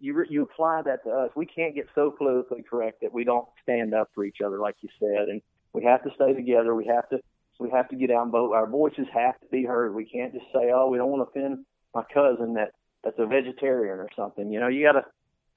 [0.00, 1.30] you you apply that to us.
[1.34, 4.76] We can't get so politically correct that we don't stand up for each other, like
[4.80, 5.40] you said, and
[5.72, 6.74] we have to stay together.
[6.74, 7.18] We have to
[7.58, 8.52] we have to get out and vote.
[8.52, 9.94] Our voices have to be heard.
[9.94, 12.72] We can't just say, "Oh, we don't want to offend my cousin that
[13.04, 15.04] that's a vegetarian or something." You know, you gotta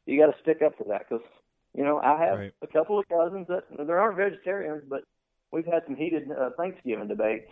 [0.05, 1.25] you gotta stick up for that because
[1.75, 2.53] you know I have Right.
[2.61, 5.01] a couple of cousins that there aren't vegetarians, but
[5.51, 7.49] we've had some heated uh, Thanksgiving debates.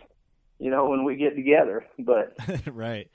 [0.58, 2.36] You know, when we get together, but
[2.66, 3.08] right.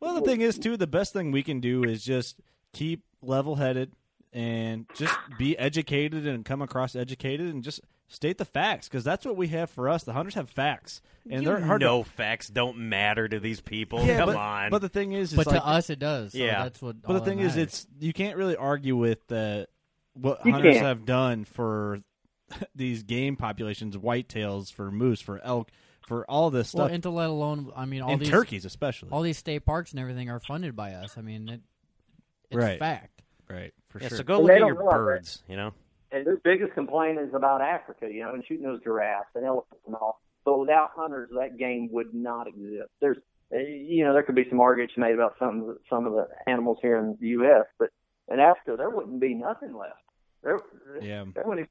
[0.00, 2.40] Well, the thing is, too, the best thing we can do is just
[2.72, 3.92] keep level headed
[4.32, 9.24] and just be educated and come across educated and just state the facts because that's
[9.24, 10.02] what we have for us.
[10.04, 11.00] The hunters have facts,
[11.30, 12.08] and you they're hard know to.
[12.08, 14.04] facts don't matter to these people.
[14.04, 14.70] Yeah, Come but, on.
[14.70, 16.32] But the thing is, But like, to us, it does.
[16.32, 16.64] So Yeah.
[16.64, 17.00] that's what.
[17.02, 19.68] But the thing is, it's you can't really argue with the
[20.14, 20.86] what You hunters can't.
[20.86, 22.00] have done for
[22.74, 25.70] these game populations, whitetails, for moose, for elk,
[26.06, 28.30] for all this stuff, well, stuff, and to let alone, I mean, all and these
[28.30, 29.10] turkeys especially.
[29.12, 31.16] all these state parks and everything are funded by us.
[31.18, 31.60] I mean, it,
[32.50, 32.78] it's Right.
[32.78, 33.20] fact.
[33.50, 34.16] right, for yeah, sure.
[34.18, 34.96] so go And look at your realize that.
[34.96, 35.42] birds.
[35.48, 35.74] You know.
[36.10, 39.84] And their biggest complaint is about Africa, you know, and shooting those giraffes and elephants
[39.86, 40.20] and all.
[40.44, 42.88] But without hunters, that game would not exist.
[43.00, 43.18] There's,
[43.52, 46.78] uh, you know, there could be some arguments made about some some of the animals
[46.80, 47.90] here in the U.S., but
[48.28, 49.94] in Africa, there wouldn't be nothing left.
[50.42, 50.60] There,
[51.02, 51.24] Yeah.
[51.34, 51.68] there wouldn't.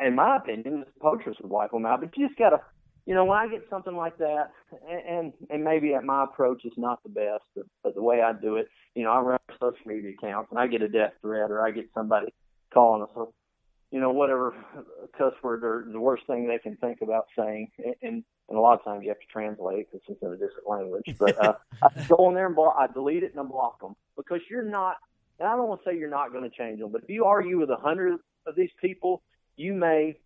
[0.00, 2.00] In my opinion, the poachers would wipe them out.
[2.00, 2.60] But you just gotta,
[3.04, 4.50] you know, when I get something like that,
[4.88, 8.32] and and, and maybe my approach is not the best, but, but the way I
[8.32, 11.50] do it, you know, I run social media accounts, and I get a death threat,
[11.50, 12.32] or I get somebody
[12.72, 13.28] calling us, or,
[13.90, 14.54] you know, whatever
[15.16, 18.60] cuss word or the worst thing they can think about saying, and, and, and a
[18.60, 21.16] lot of times you have to translate because it's in a different language.
[21.18, 23.94] But uh, I go in there and block, I delete it and I block them
[24.16, 24.96] because you're not.
[25.38, 27.24] And I don't want to say you're not going to change them, but if you
[27.24, 29.22] argue with a hundred of these people,
[29.56, 30.16] you may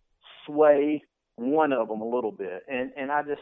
[0.45, 1.03] sway
[1.35, 2.63] one of them a little bit.
[2.69, 3.41] And and I just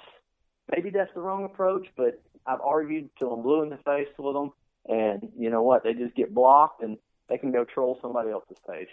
[0.74, 4.36] maybe that's the wrong approach, but I've argued till I'm blue in the face with
[4.36, 4.52] them,
[4.88, 5.84] and you know what?
[5.84, 6.98] They just get blocked and
[7.30, 8.90] they can go troll somebody else's page.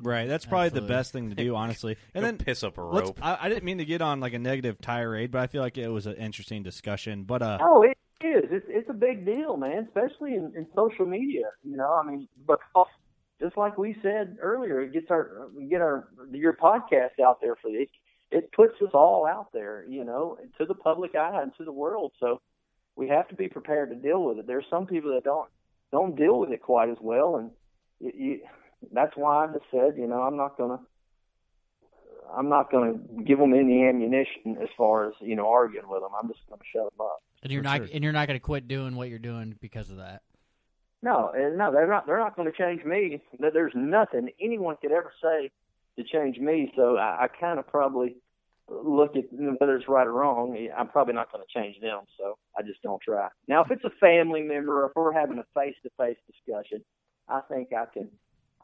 [0.00, 0.88] Right, that's probably Absolutely.
[0.88, 1.96] the best thing to do, honestly.
[2.14, 3.18] And Go then piss up a rope.
[3.20, 5.76] I, I didn't mean to get on like a negative tirade, but I feel like
[5.76, 7.24] it was an interesting discussion.
[7.24, 8.44] But uh, Oh, it is.
[8.50, 9.86] It's it's a big deal, man.
[9.86, 11.50] Especially in, in social media.
[11.62, 12.86] You know, I mean, because
[13.40, 17.56] just like we said earlier, it gets our we get our your podcast out there
[17.56, 17.90] for it.
[18.30, 21.72] It puts us all out there, you know, to the public eye and to the
[21.72, 22.12] world.
[22.20, 22.40] So
[22.96, 24.46] we have to be prepared to deal with it.
[24.46, 25.48] There's some people that don't
[25.92, 27.50] don't deal with it quite as well, and
[28.00, 28.40] you, you,
[28.92, 30.80] that's why I just said, you know, I'm not gonna.
[32.36, 36.00] I'm not going to give them any ammunition as far as you know arguing with
[36.00, 36.10] them.
[36.18, 37.22] I'm just going to shut them up.
[37.42, 37.88] And you're For not sure.
[37.92, 40.22] and you're not going to quit doing what you're doing because of that.
[41.02, 42.06] No, and no, they're not.
[42.06, 43.20] They're not going to change me.
[43.38, 45.50] There's nothing anyone could ever say
[45.98, 46.72] to change me.
[46.74, 48.16] So I, I kind of probably
[48.68, 50.56] look at whether it's right or wrong.
[50.76, 52.00] I'm probably not going to change them.
[52.18, 53.28] So I just don't try.
[53.46, 56.82] Now, if it's a family member or if we're having a face-to-face discussion,
[57.28, 58.08] I think I can,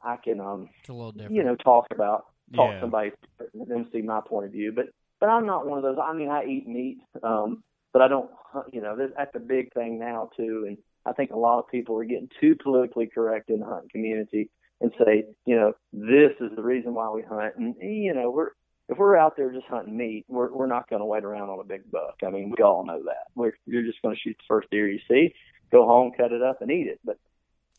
[0.03, 1.35] I can, um, It's a little different.
[1.37, 2.81] you know, talk about talk Yeah.
[2.81, 3.13] somebody
[3.55, 4.73] and them see my point of view.
[4.73, 4.87] But
[5.21, 5.99] but I'm not one of those.
[6.03, 8.31] I mean, I eat meat, um, but I don't.
[8.73, 10.65] You know, that's that's a big thing now too.
[10.67, 13.91] And I think a lot of people are getting too politically correct in the hunting
[13.91, 14.51] community
[14.81, 17.55] and say, you know, this is the reason why we hunt.
[17.57, 18.51] And you know, we're
[18.89, 21.61] if we're out there just hunting meat, we're we're not going to wait around on
[21.61, 22.17] a big buck.
[22.27, 23.27] I mean, we all know that.
[23.37, 25.33] We're you're just going to shoot the first deer you see,
[25.71, 26.99] go home, cut it up, and eat it.
[27.05, 27.19] But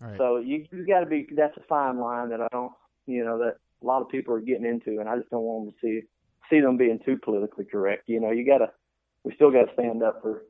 [0.02, 0.18] Right.
[0.18, 1.28] so you you got to be.
[1.36, 2.72] That's a fine line that I don't,
[3.06, 5.66] you know, that a lot of people are getting into, and I just don't want
[5.66, 6.08] them to see
[6.50, 8.04] see them being too politically correct.
[8.08, 8.72] You know, you got to.
[9.24, 10.44] We still got to stand up for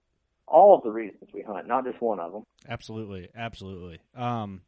[0.47, 2.43] all of the reasons we hunt, not just one of them.
[2.69, 3.99] Absolutely, absolutely.
[4.15, 4.61] Um,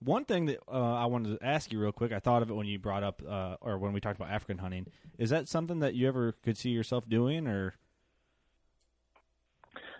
[0.00, 2.54] one thing that uh, I wanted to ask you real quick, I thought of it
[2.54, 4.86] when you brought up, uh, or when we talked about African hunting.
[5.18, 7.74] Is that something that you ever could see yourself doing, or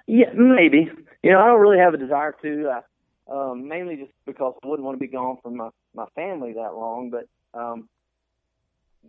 [0.06, 0.90] Yeah, maybe.
[1.22, 2.82] You know, I don't really have a desire to.
[3.30, 6.74] Um, mainly just because I wouldn't want to be gone from my my family that
[6.74, 7.26] long, but
[7.58, 7.88] um,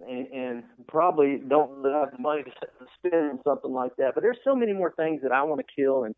[0.07, 2.51] and, and probably don't have the money to
[2.97, 4.13] spend on something like that.
[4.15, 6.15] But there's so many more things that I want to kill in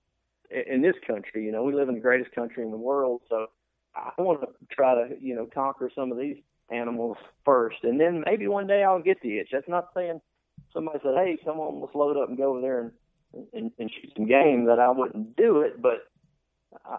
[0.51, 1.45] in this country.
[1.45, 3.47] You know, we live in the greatest country in the world, so
[3.95, 6.37] I want to try to you know conquer some of these
[6.69, 9.49] animals first, and then maybe one day I'll get the itch.
[9.51, 10.21] That's not saying
[10.73, 12.91] somebody said, "Hey, come on, let's load up and go over there and
[13.53, 16.07] and, and shoot some game," that I wouldn't do it, but.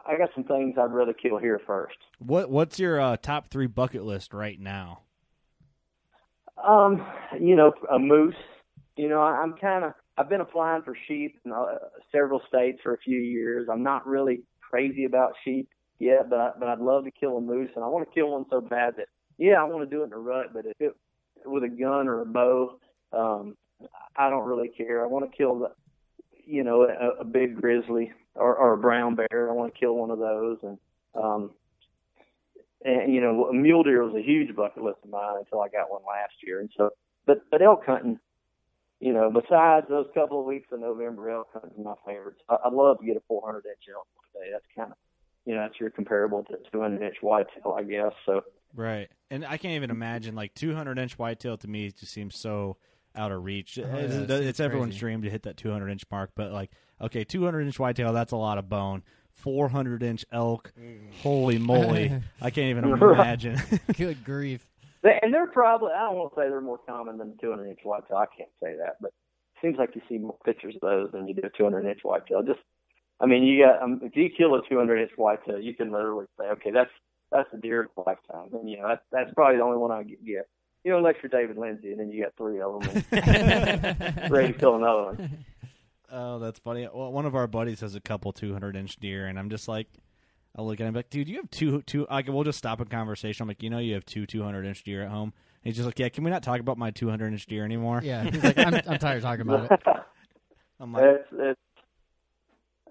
[0.07, 1.97] I got some things I'd rather kill here first.
[2.19, 2.51] what?
[2.51, 5.01] What's your uh, top three bucket list right now?
[6.63, 7.05] Um,
[7.41, 8.35] you know, a moose.
[8.97, 9.95] You know, I- I'm kind of.
[10.19, 11.65] I've been applying for sheep in uh,
[12.15, 13.69] several states for a few years.
[13.73, 17.41] I'm not really crazy about sheep yet, but I, but I'd love to kill a
[17.41, 19.07] moose, and I want to kill one so bad that
[19.39, 20.49] yeah, I want to do it in a rut.
[20.53, 20.95] But if it
[21.47, 22.79] with a gun or a bow,
[23.15, 23.57] um,
[24.17, 25.03] I don't really care.
[25.03, 25.71] I want to kill the,
[26.45, 29.51] you know, a, a big grizzly or, or a brown bear.
[29.51, 30.79] I want to kill one of those, and
[31.15, 31.51] um,
[32.85, 35.69] and you know, a mule deer was a huge bucket list of mine until I
[35.69, 36.61] got one last year.
[36.61, 36.91] And so,
[37.27, 38.19] but but elk hunting,
[39.01, 42.37] you know, besides those couple of weeks in November, elk hunting is my favorite.
[42.49, 44.51] I, I'd love to get a 400 inch elk one day.
[44.53, 44.99] That's kind of,
[45.45, 48.13] you know, that's your comparable to 200 inch whitetail, I guess.
[48.27, 48.43] So
[48.75, 52.79] Right, and I can't even imagine like 200 inch whitetail to me just seems so
[53.15, 53.79] out of reach.
[53.79, 56.53] Oh, it's, yeah, it it's seems everyone's dream to hit that 200 inch mark, but
[56.53, 59.03] like, okay, 200 inch whitetail, that's a lot of bone.
[59.35, 60.73] 400 inch elk,
[61.23, 62.13] holy moly!
[62.41, 63.61] I can't even imagine.
[63.97, 64.67] Good grief.
[65.03, 68.19] And they're probably, I don't want to say they're more common than 200 inch whitetail.
[68.19, 71.27] I can't say that, but it seems like you see more pictures of those than
[71.27, 72.43] you do a 200 inch whitetail.
[72.43, 72.61] Just,
[73.21, 76.27] I mean, you got, um, if you kill a 200 inch whitetail, you can literally
[76.39, 76.91] say, okay, that's,
[77.33, 78.51] that's a deer of a lifetime.
[78.53, 80.47] And, you know, that's, that's probably the only one I get.
[80.83, 80.89] Get.
[80.89, 84.53] You know, unless you're David Lindsey, and then you got three of them and ready
[84.53, 85.45] to kill another one.
[86.11, 86.89] oh, that's funny.
[86.93, 89.87] Well, one of our buddies has a couple 200 inch deer, and I'm just like,
[90.57, 92.07] I look at him like, dude, you have two, two.
[92.11, 93.43] Like, we'll just stop a conversation.
[93.43, 95.33] I'm like, you know, you have two 200 inch deer at home.
[95.65, 98.01] And he's just like, yeah, can we not talk about my 200 inch deer anymore?
[98.03, 99.81] Yeah, he's like, I'm, I'm tired of talking about it.
[100.81, 101.61] I'm like, That's, that's,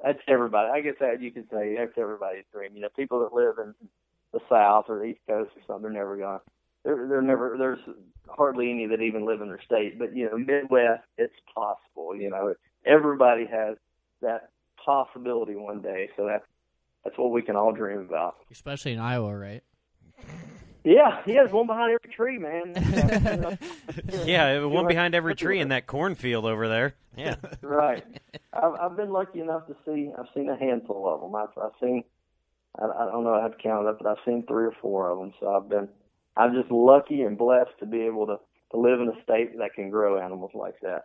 [0.04, 0.70] that's everybody.
[0.74, 2.72] I guess that you can say that's everybody's dream.
[2.74, 3.76] You know, people that live in
[4.34, 6.40] the South or the East Coast or something, they're never gonna.
[6.84, 7.56] They're they're never.
[7.58, 7.80] There's
[8.28, 10.00] hardly any that even live in their state.
[10.00, 12.16] But you know, Midwest, it's possible.
[12.16, 12.56] You know,
[12.86, 13.78] everybody has
[14.22, 14.50] that
[14.84, 16.10] possibility one day.
[16.18, 16.46] So that's
[17.04, 18.36] that's what we can all dream about.
[18.52, 19.64] Especially in Iowa, right?
[20.84, 21.44] Yeah, yeah.
[21.44, 23.58] There's one behind every tree, man.
[24.26, 26.96] Yeah, one behind every tree in that cornfield over there.
[27.16, 27.36] Yeah.
[27.62, 28.04] right.
[28.54, 30.12] I've, I've been lucky enough to see.
[30.18, 31.36] I've seen a handful of them.
[31.36, 32.04] I've, I've seen.
[32.80, 33.34] I, I don't know.
[33.34, 35.34] I have to count it up, but I've seen three or four of them.
[35.40, 35.88] So I've been.
[36.38, 38.38] I'm just lucky and blessed to be able to
[38.72, 41.04] to live in a state that can grow animals like that.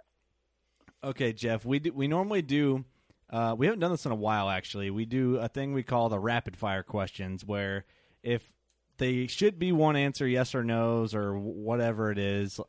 [1.03, 1.65] Okay, Jeff.
[1.65, 2.85] We do, we normally do.
[3.29, 4.91] Uh, we haven't done this in a while, actually.
[4.91, 7.85] We do a thing we call the rapid fire questions, where
[8.23, 8.53] if
[8.99, 12.61] they should be one answer, yes or no's, or whatever it is,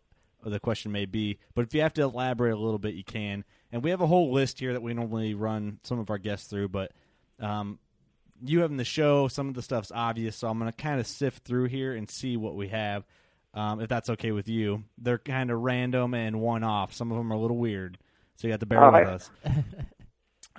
[0.43, 1.39] the question may be.
[1.53, 3.43] But if you have to elaborate a little bit, you can.
[3.72, 6.47] And we have a whole list here that we normally run some of our guests
[6.47, 6.70] through.
[6.70, 6.91] But
[7.39, 7.80] um,
[8.43, 11.07] you having the show, some of the stuff's obvious, so I'm going to kind of
[11.07, 13.05] sift through here and see what we have.
[13.53, 16.93] Um, if that's okay with you, they're kind of random and one off.
[16.93, 17.97] Some of them are a little weird,
[18.35, 19.07] so you have to bear All with right.
[19.07, 19.29] us.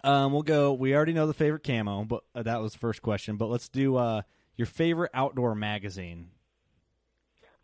[0.04, 0.74] Um, we'll go.
[0.74, 3.36] We already know the favorite camo, but uh, that was the first question.
[3.36, 4.22] But let's do uh,
[4.56, 6.30] your favorite outdoor magazine: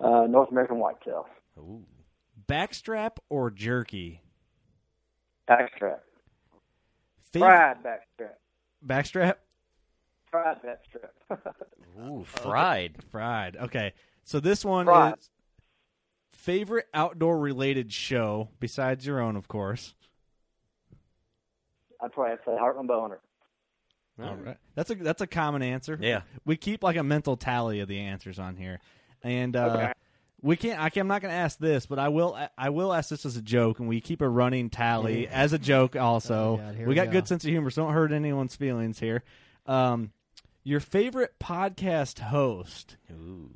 [0.00, 1.26] Uh, North American whitetail,
[2.48, 4.20] backstrap or jerky.
[5.48, 6.00] backstrap,
[7.32, 8.34] Fav- fried backstrap,
[8.84, 9.34] backstrap.
[10.35, 11.55] Fried backstrap.
[12.11, 12.97] Ooh, fried.
[13.12, 13.57] Fried.
[13.57, 13.93] Okay,
[14.24, 15.16] so this one Fried.
[15.18, 15.30] is
[16.32, 19.95] favorite outdoor related show besides your own, of course.
[22.03, 23.18] I'd probably have to say Heartland Bowhunter.
[24.22, 24.57] All right.
[24.74, 25.97] That's a that's a common answer.
[26.01, 26.22] Yeah.
[26.45, 28.80] We keep like a mental tally of the answers on here,
[29.22, 29.93] and uh, Okay.
[30.43, 30.80] we can't.
[30.80, 32.37] I can, I'm not going to ask this, but I will.
[32.59, 35.59] I will ask this as a joke, and we keep a running tally as a
[35.61, 35.95] joke.
[35.95, 37.12] Also, Oh, God, here we we got go.
[37.12, 39.22] good sense of humor, so don't hurt anyone's feelings here.
[39.66, 40.11] Um,
[40.66, 42.96] Your favorite podcast host?
[43.12, 43.50] Ooh.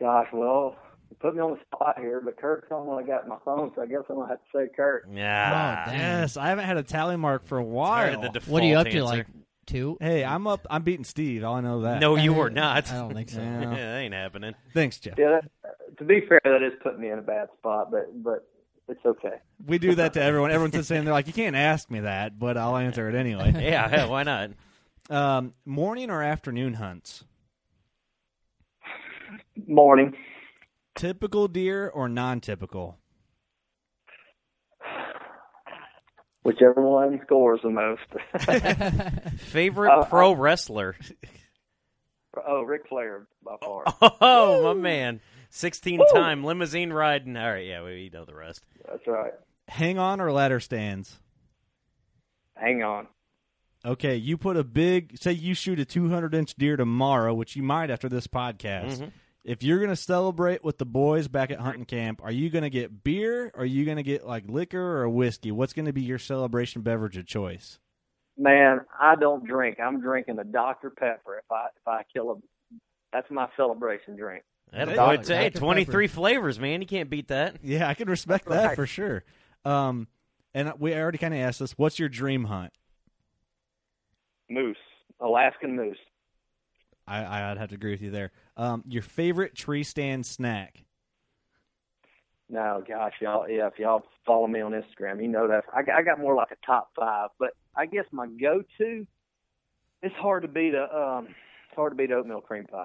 [0.00, 0.74] Gosh, well,
[1.10, 3.70] you put me on the spot here, but Kurt's on when I got my phone,
[3.74, 5.06] so I guess I'm gonna have to say Kurt.
[5.12, 5.84] Yeah.
[5.86, 5.92] Oh.
[5.92, 8.22] Yes, I haven't had a tally mark for a while.
[8.22, 9.04] the What are you up to?
[9.04, 9.26] Like
[9.66, 9.98] two?
[10.00, 10.66] hey, I'm up.
[10.70, 11.44] I'm beating Steve.
[11.44, 12.00] All I know that.
[12.00, 12.90] No, you were not.
[12.90, 13.42] I don't think so.
[13.42, 13.60] Yeah.
[13.60, 14.54] Yeah, that ain't happening.
[14.72, 15.18] Thanks, Jeff.
[15.18, 18.48] Yeah, that, to be fair, that is putting me in a bad spot, but but
[18.88, 19.40] it's okay.
[19.66, 20.52] We do that to everyone.
[20.52, 21.04] Everyone's the same.
[21.04, 23.52] they're like, you can't ask me that, but I'll answer it anyway.
[23.54, 24.52] Yeah, yeah, why not?
[25.10, 27.24] Um, morning or afternoon hunts?
[29.66, 30.14] Morning.
[30.94, 32.98] Typical deer or non-typical?
[36.42, 38.02] Whichever one scores the most.
[39.40, 40.96] Favorite Uh, pro wrestler?
[42.46, 43.84] oh, Ric Flair by far.
[44.20, 45.20] Oh, my man.
[45.50, 47.36] 16 time limousine riding.
[47.36, 48.62] All right, yeah, we know the rest.
[48.86, 49.32] That's right.
[49.66, 51.18] Hang on or ladder stands?
[52.54, 53.06] Hang on.
[53.88, 55.18] Okay, you put a big.
[55.18, 58.98] Say you shoot a 200 inch deer tomorrow, which you might after this podcast.
[58.98, 59.12] Mhm.
[59.44, 62.64] If you're going to celebrate with the boys back at hunting camp, are you going
[62.64, 63.50] to get beer?
[63.54, 65.52] Or are you going to get like liquor or whiskey?
[65.52, 67.78] What's going to be your celebration beverage of choice?
[68.36, 69.80] Man, I don't drink.
[69.80, 72.34] I'm drinking a Dr Pepper if I if I kill a.
[73.12, 74.44] That's my celebration drink.
[74.70, 75.26] That'll it.
[75.26, 75.58] Hey, Dr.
[75.60, 76.82] 23 flavors, man.
[76.82, 77.56] You can't beat that.
[77.62, 78.76] Yeah, I can respect that Right.
[78.76, 79.24] for sure.
[79.64, 80.08] Um,
[80.52, 81.72] and we already kind of asked this.
[81.78, 82.72] What's your dream hunt?
[84.50, 84.76] Moose,
[85.20, 85.98] Alaskan moose.
[87.06, 88.32] I, I'd have to agree with you there.
[88.56, 90.84] Um, your favorite tree stand snack?
[92.50, 93.48] No, gosh, y'all.
[93.48, 96.34] Yeah, if y'all follow me on Instagram, you know that I, got- I got more
[96.34, 97.30] like a top five.
[97.38, 99.06] But I guess my go-to.
[100.02, 100.84] It's hard to beat a.
[100.96, 102.84] Um, it's hard to beat oatmeal cream pie.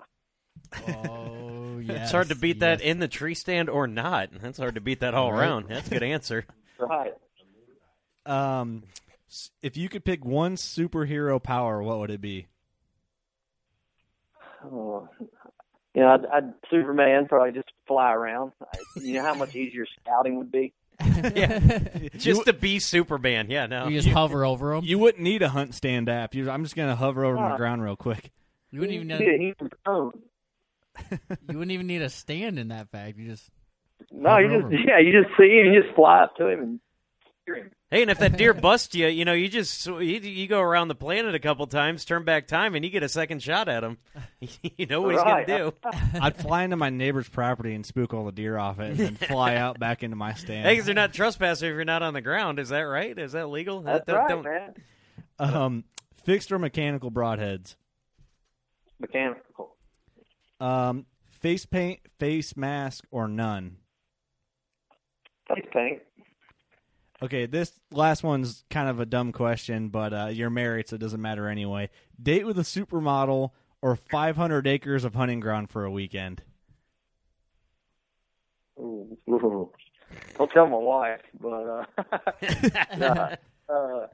[1.08, 1.98] Oh, yes.
[2.04, 4.30] it's hard to beat that in the tree stand or not.
[4.42, 5.40] That's hard to beat that all Right.
[5.42, 5.68] around.
[5.70, 6.46] That's a good answer.
[6.80, 7.14] Right.
[8.26, 9.02] Um, s-
[9.62, 12.48] if you could pick one superhero power, what would it be?
[14.66, 15.08] Oh,
[15.94, 18.54] you know, I'd, I'd Superman probably just fly around.
[18.62, 20.74] I, you know how much easier scouting would be.
[21.36, 21.60] yeah.
[22.18, 23.48] Just to be Superman.
[23.50, 23.88] Yeah, no.
[23.88, 24.84] You just hover over them.
[24.86, 26.34] You wouldn't need a hunt stand app.
[26.34, 27.58] You, I'm just gonna hover over to the Ah.
[27.58, 28.32] ground real quick.
[28.72, 30.12] You wouldn't even Yeah, know, he's his own.
[31.50, 33.18] you wouldn't even need a stand in that fact.
[33.18, 33.50] You just
[34.12, 34.80] No, you just him.
[34.88, 36.80] yeah, you just see him, you just fly up to him and
[37.46, 37.72] hear him.
[37.94, 40.88] Hey, and if that deer busts you, you know, you just you, you go around
[40.88, 43.84] the planet a couple times, turn back time, and you get a second shot at
[43.84, 44.00] him.
[44.78, 45.48] you know what Right.
[45.48, 45.74] he's gonna do.
[46.20, 49.16] I'd fly into my neighbor's property and spook all the deer off it, and then
[49.16, 50.66] fly out back into my stand.
[50.68, 52.58] Hey, 'cause they're not trespassing if you're not on the ground.
[52.58, 53.16] Is that right?
[53.16, 53.82] Is that legal?
[53.82, 54.74] That's Don't- right, don't- man.
[55.38, 55.84] Um,
[56.24, 57.76] fixed or mechanical broadheads?
[59.00, 59.76] Mechanical.
[60.60, 61.06] Um,
[61.42, 63.78] face paint, face mask, or none?
[65.48, 66.02] Face paint.
[67.24, 71.00] Okay, this last one's kind of a dumb question, but uh, you're married, so it
[71.00, 71.90] doesn't matter anyway.
[72.22, 73.52] Date with a supermodel
[73.82, 76.44] or 500 acres of hunting ground for a weekend?
[78.78, 79.72] Ooh, ooh.
[80.38, 81.86] Don't tell my wife, but uh,
[82.98, 83.36] no,
[83.70, 84.08] uh,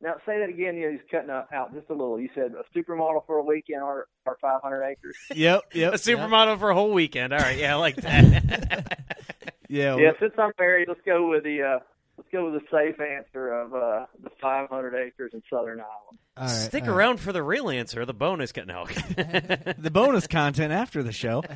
[0.00, 0.76] now say that again.
[0.76, 2.20] You know, he's cutting out, out just a little.
[2.20, 5.16] You said a supermodel for a weekend or or 500 acres.
[5.34, 5.62] Yep, yep.
[5.74, 5.94] a yep.
[5.94, 7.32] supermodel for a whole weekend.
[7.32, 9.54] All right, yeah, I like that.
[9.68, 11.78] Yeah, Yeah, since I'm married, let's go with the uh,
[12.16, 16.18] let's go with the safe answer of uh, the 500 acres in Southern Ireland.
[16.36, 16.96] all right, Stick all right.
[16.96, 18.04] around for the real answer.
[18.04, 18.52] The bonus.
[18.52, 18.66] Cut.
[18.66, 18.86] No.
[18.86, 21.42] the bonus content after the show.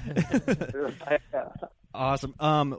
[1.92, 2.34] Awesome.
[2.38, 2.78] Um,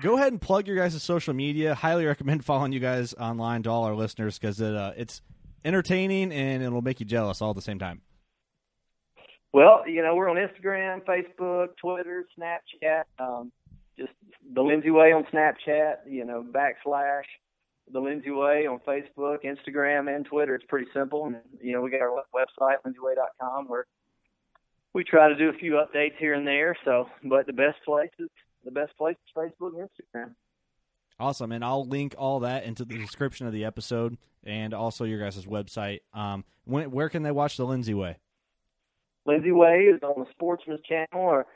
[0.00, 1.74] go ahead and plug your guys' social media.
[1.74, 5.22] Highly recommend following you guys online to all our listeners because it, uh, it's
[5.64, 8.02] entertaining and it'll make you jealous all at the same time.
[9.54, 13.04] Well, you know, we're on Instagram, Facebook, Twitter, Snapchat.
[13.18, 13.52] Um,
[13.98, 14.12] just
[14.54, 15.96] the Lindsey Way on Snapchat.
[16.08, 17.24] You know, backslash
[17.92, 20.54] the Lindsey Way on Facebook, Instagram, and Twitter.
[20.54, 21.26] It's pretty simple.
[21.26, 23.86] And you know, we got our website, lindseyway.com, where
[24.92, 26.76] we try to do a few updates here and there.
[26.84, 28.28] So, but the best place is
[28.64, 30.34] the best place is Facebook and Instagram.
[31.18, 35.20] Awesome, and I'll link all that into the description of the episode and also your
[35.20, 36.00] guys' website.
[36.14, 38.16] Um, when, where can they watch the Lindsey Way?
[39.24, 41.46] Lindsey Way is on the Sportsman's Channel or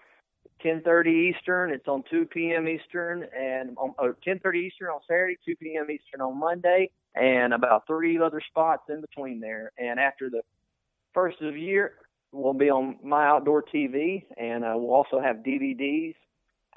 [0.65, 1.71] 10:30 Eastern.
[1.71, 2.69] It's on 2 p.m.
[2.69, 5.91] Eastern and on uh, 10:30 Eastern on Saturday, 2 p.m.
[5.91, 9.73] Eastern on Monday, and about three other spots in between there.
[9.79, 10.43] And after the
[11.15, 11.93] first of the year,
[12.33, 16.15] we'll be on My Outdoor TV, and uh, we'll also have DVDs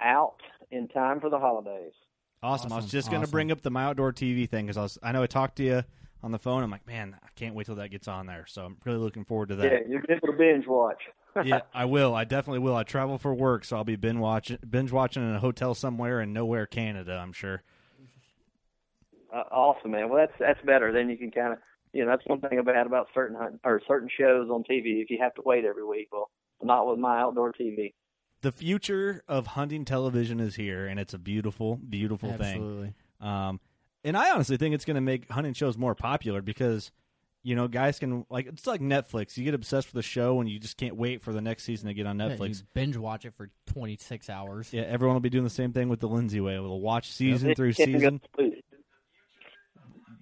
[0.02, 0.38] out
[0.72, 1.94] in time for the holidays.
[2.42, 2.72] Awesome.
[2.72, 4.82] I was Awesome, just going to bring up the My Outdoor TV thing because I
[4.84, 5.84] was I know I talked to you
[6.24, 6.64] on the phone.
[6.64, 8.46] I'm like, man, I can't wait till that gets on there.
[8.48, 9.72] So I'm really looking forward to that.
[9.72, 11.02] Yeah, you'll be able to binge watch.
[11.46, 12.16] Yeah, I will.
[12.16, 12.76] I definitely will.
[12.76, 16.22] I travel for work, so I'll be binge watching, binge watching in a hotel somewhere
[16.22, 17.18] in nowhere Canada.
[17.22, 17.64] I'm sure.
[19.34, 20.10] Uh, awesome, man.
[20.10, 20.92] Well, that's that's better.
[20.92, 21.60] Then you can kind of
[21.94, 25.02] you know that's one thing bad about certain hunt, or certain shows on TV.
[25.02, 26.30] If you have to wait every week, well,
[26.62, 27.94] not with my outdoor TV.
[28.42, 32.94] The future of hunting television is here, and it's a beautiful, beautiful Absolutely.
[33.20, 33.28] thing.
[33.28, 33.60] Um,
[34.04, 36.92] and I honestly think it's going to make hunting shows more popular because
[37.44, 39.38] you know guys can like it's like Netflix.
[39.38, 41.88] You get obsessed with a show and you just can't wait for the next season
[41.88, 42.60] to get on Yeah, Netflix.
[42.60, 44.74] you binge watch it for 26 hours.
[44.74, 46.60] Yeah, everyone will be doing the same thing with the Lindsey way.
[46.60, 48.22] We'll watch season through season.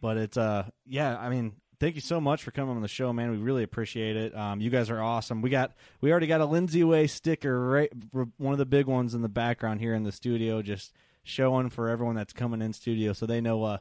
[0.02, 3.12] But it's uh yeah, I mean, thank you so much for coming on the show,
[3.12, 3.32] man.
[3.32, 4.36] We really appreciate it.
[4.36, 5.42] Um, you guys are awesome.
[5.42, 7.92] We got we already got a Lindsey Way sticker right
[8.38, 11.90] one of the big ones in the background here in the studio just showing for
[11.90, 13.78] everyone that's coming in studio so they know uh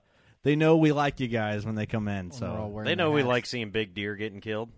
[0.47, 2.31] they know we like you guys when they come in.
[2.31, 3.29] So They know we hats.
[3.29, 4.71] like seeing big deer getting killed.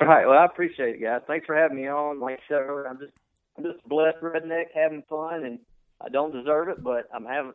[0.00, 0.26] All right.
[0.26, 1.22] Well, I appreciate it, guys.
[1.26, 2.20] Thanks for having me on.
[2.20, 3.12] Like I said earlier, I'm just
[3.56, 5.58] I'm just blessed redneck having fun, and
[6.00, 7.52] I don't deserve it, but I'm having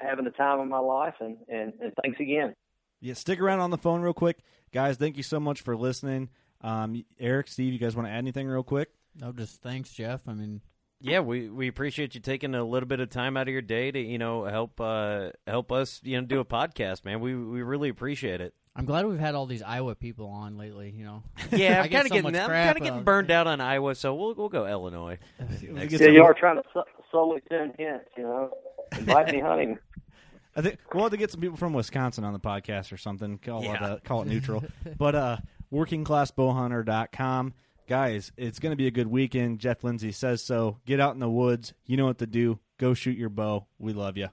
[0.00, 2.54] having the time of my life, and and, and thanks again.
[3.00, 4.38] yeah, stick around on the phone real quick.
[4.72, 6.30] Guys, thank you so much for listening.
[6.62, 8.88] Um Eric, Steve, you guys want to add anything real quick?
[9.14, 10.22] No, just thanks, Jeff.
[10.26, 10.60] I mean,
[11.00, 13.90] Yeah, we, we appreciate you taking a little bit of time out of your day
[13.92, 17.20] to you know help uh, help us you know do a podcast, man.
[17.20, 18.52] We we really appreciate it.
[18.74, 20.92] I'm glad we've had all these Iowa people on lately.
[20.96, 21.22] You know,
[21.52, 23.30] Yeah, I I'm get kind of so getting I'm crap, kind of getting uh, burned
[23.30, 25.18] out on Iowa, so we'll we'll go Illinois.
[25.62, 28.50] We Next get Yeah, you are trying to so- slowly send hints, you know,
[28.96, 29.78] invite me hunting.
[30.56, 33.38] I think we'll have to get some people from Wisconsin on the podcast or something.
[33.38, 33.84] Call it Yeah.
[33.84, 34.64] uh, call it neutral.
[34.98, 35.36] but uh
[35.72, 37.54] workingclassbowhunter.com.
[37.88, 39.60] Guys, it's going to be a good weekend.
[39.60, 40.76] Jeff Lindsey says so.
[40.84, 41.72] Get out in the woods.
[41.86, 42.58] You know what to do.
[42.78, 43.66] Go shoot your bow.
[43.78, 44.28] We love you.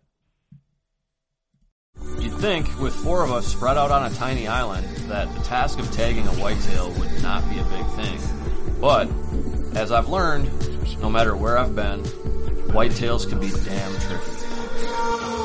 [2.20, 5.80] You'd think, with four of us spread out on a tiny island, that the task
[5.80, 8.20] of tagging a whitetail would not be a big thing.
[8.82, 9.08] But,
[9.74, 10.52] as I've learned,
[11.00, 12.04] no matter where I've been,
[12.74, 15.45] whitetails can be damn tricky.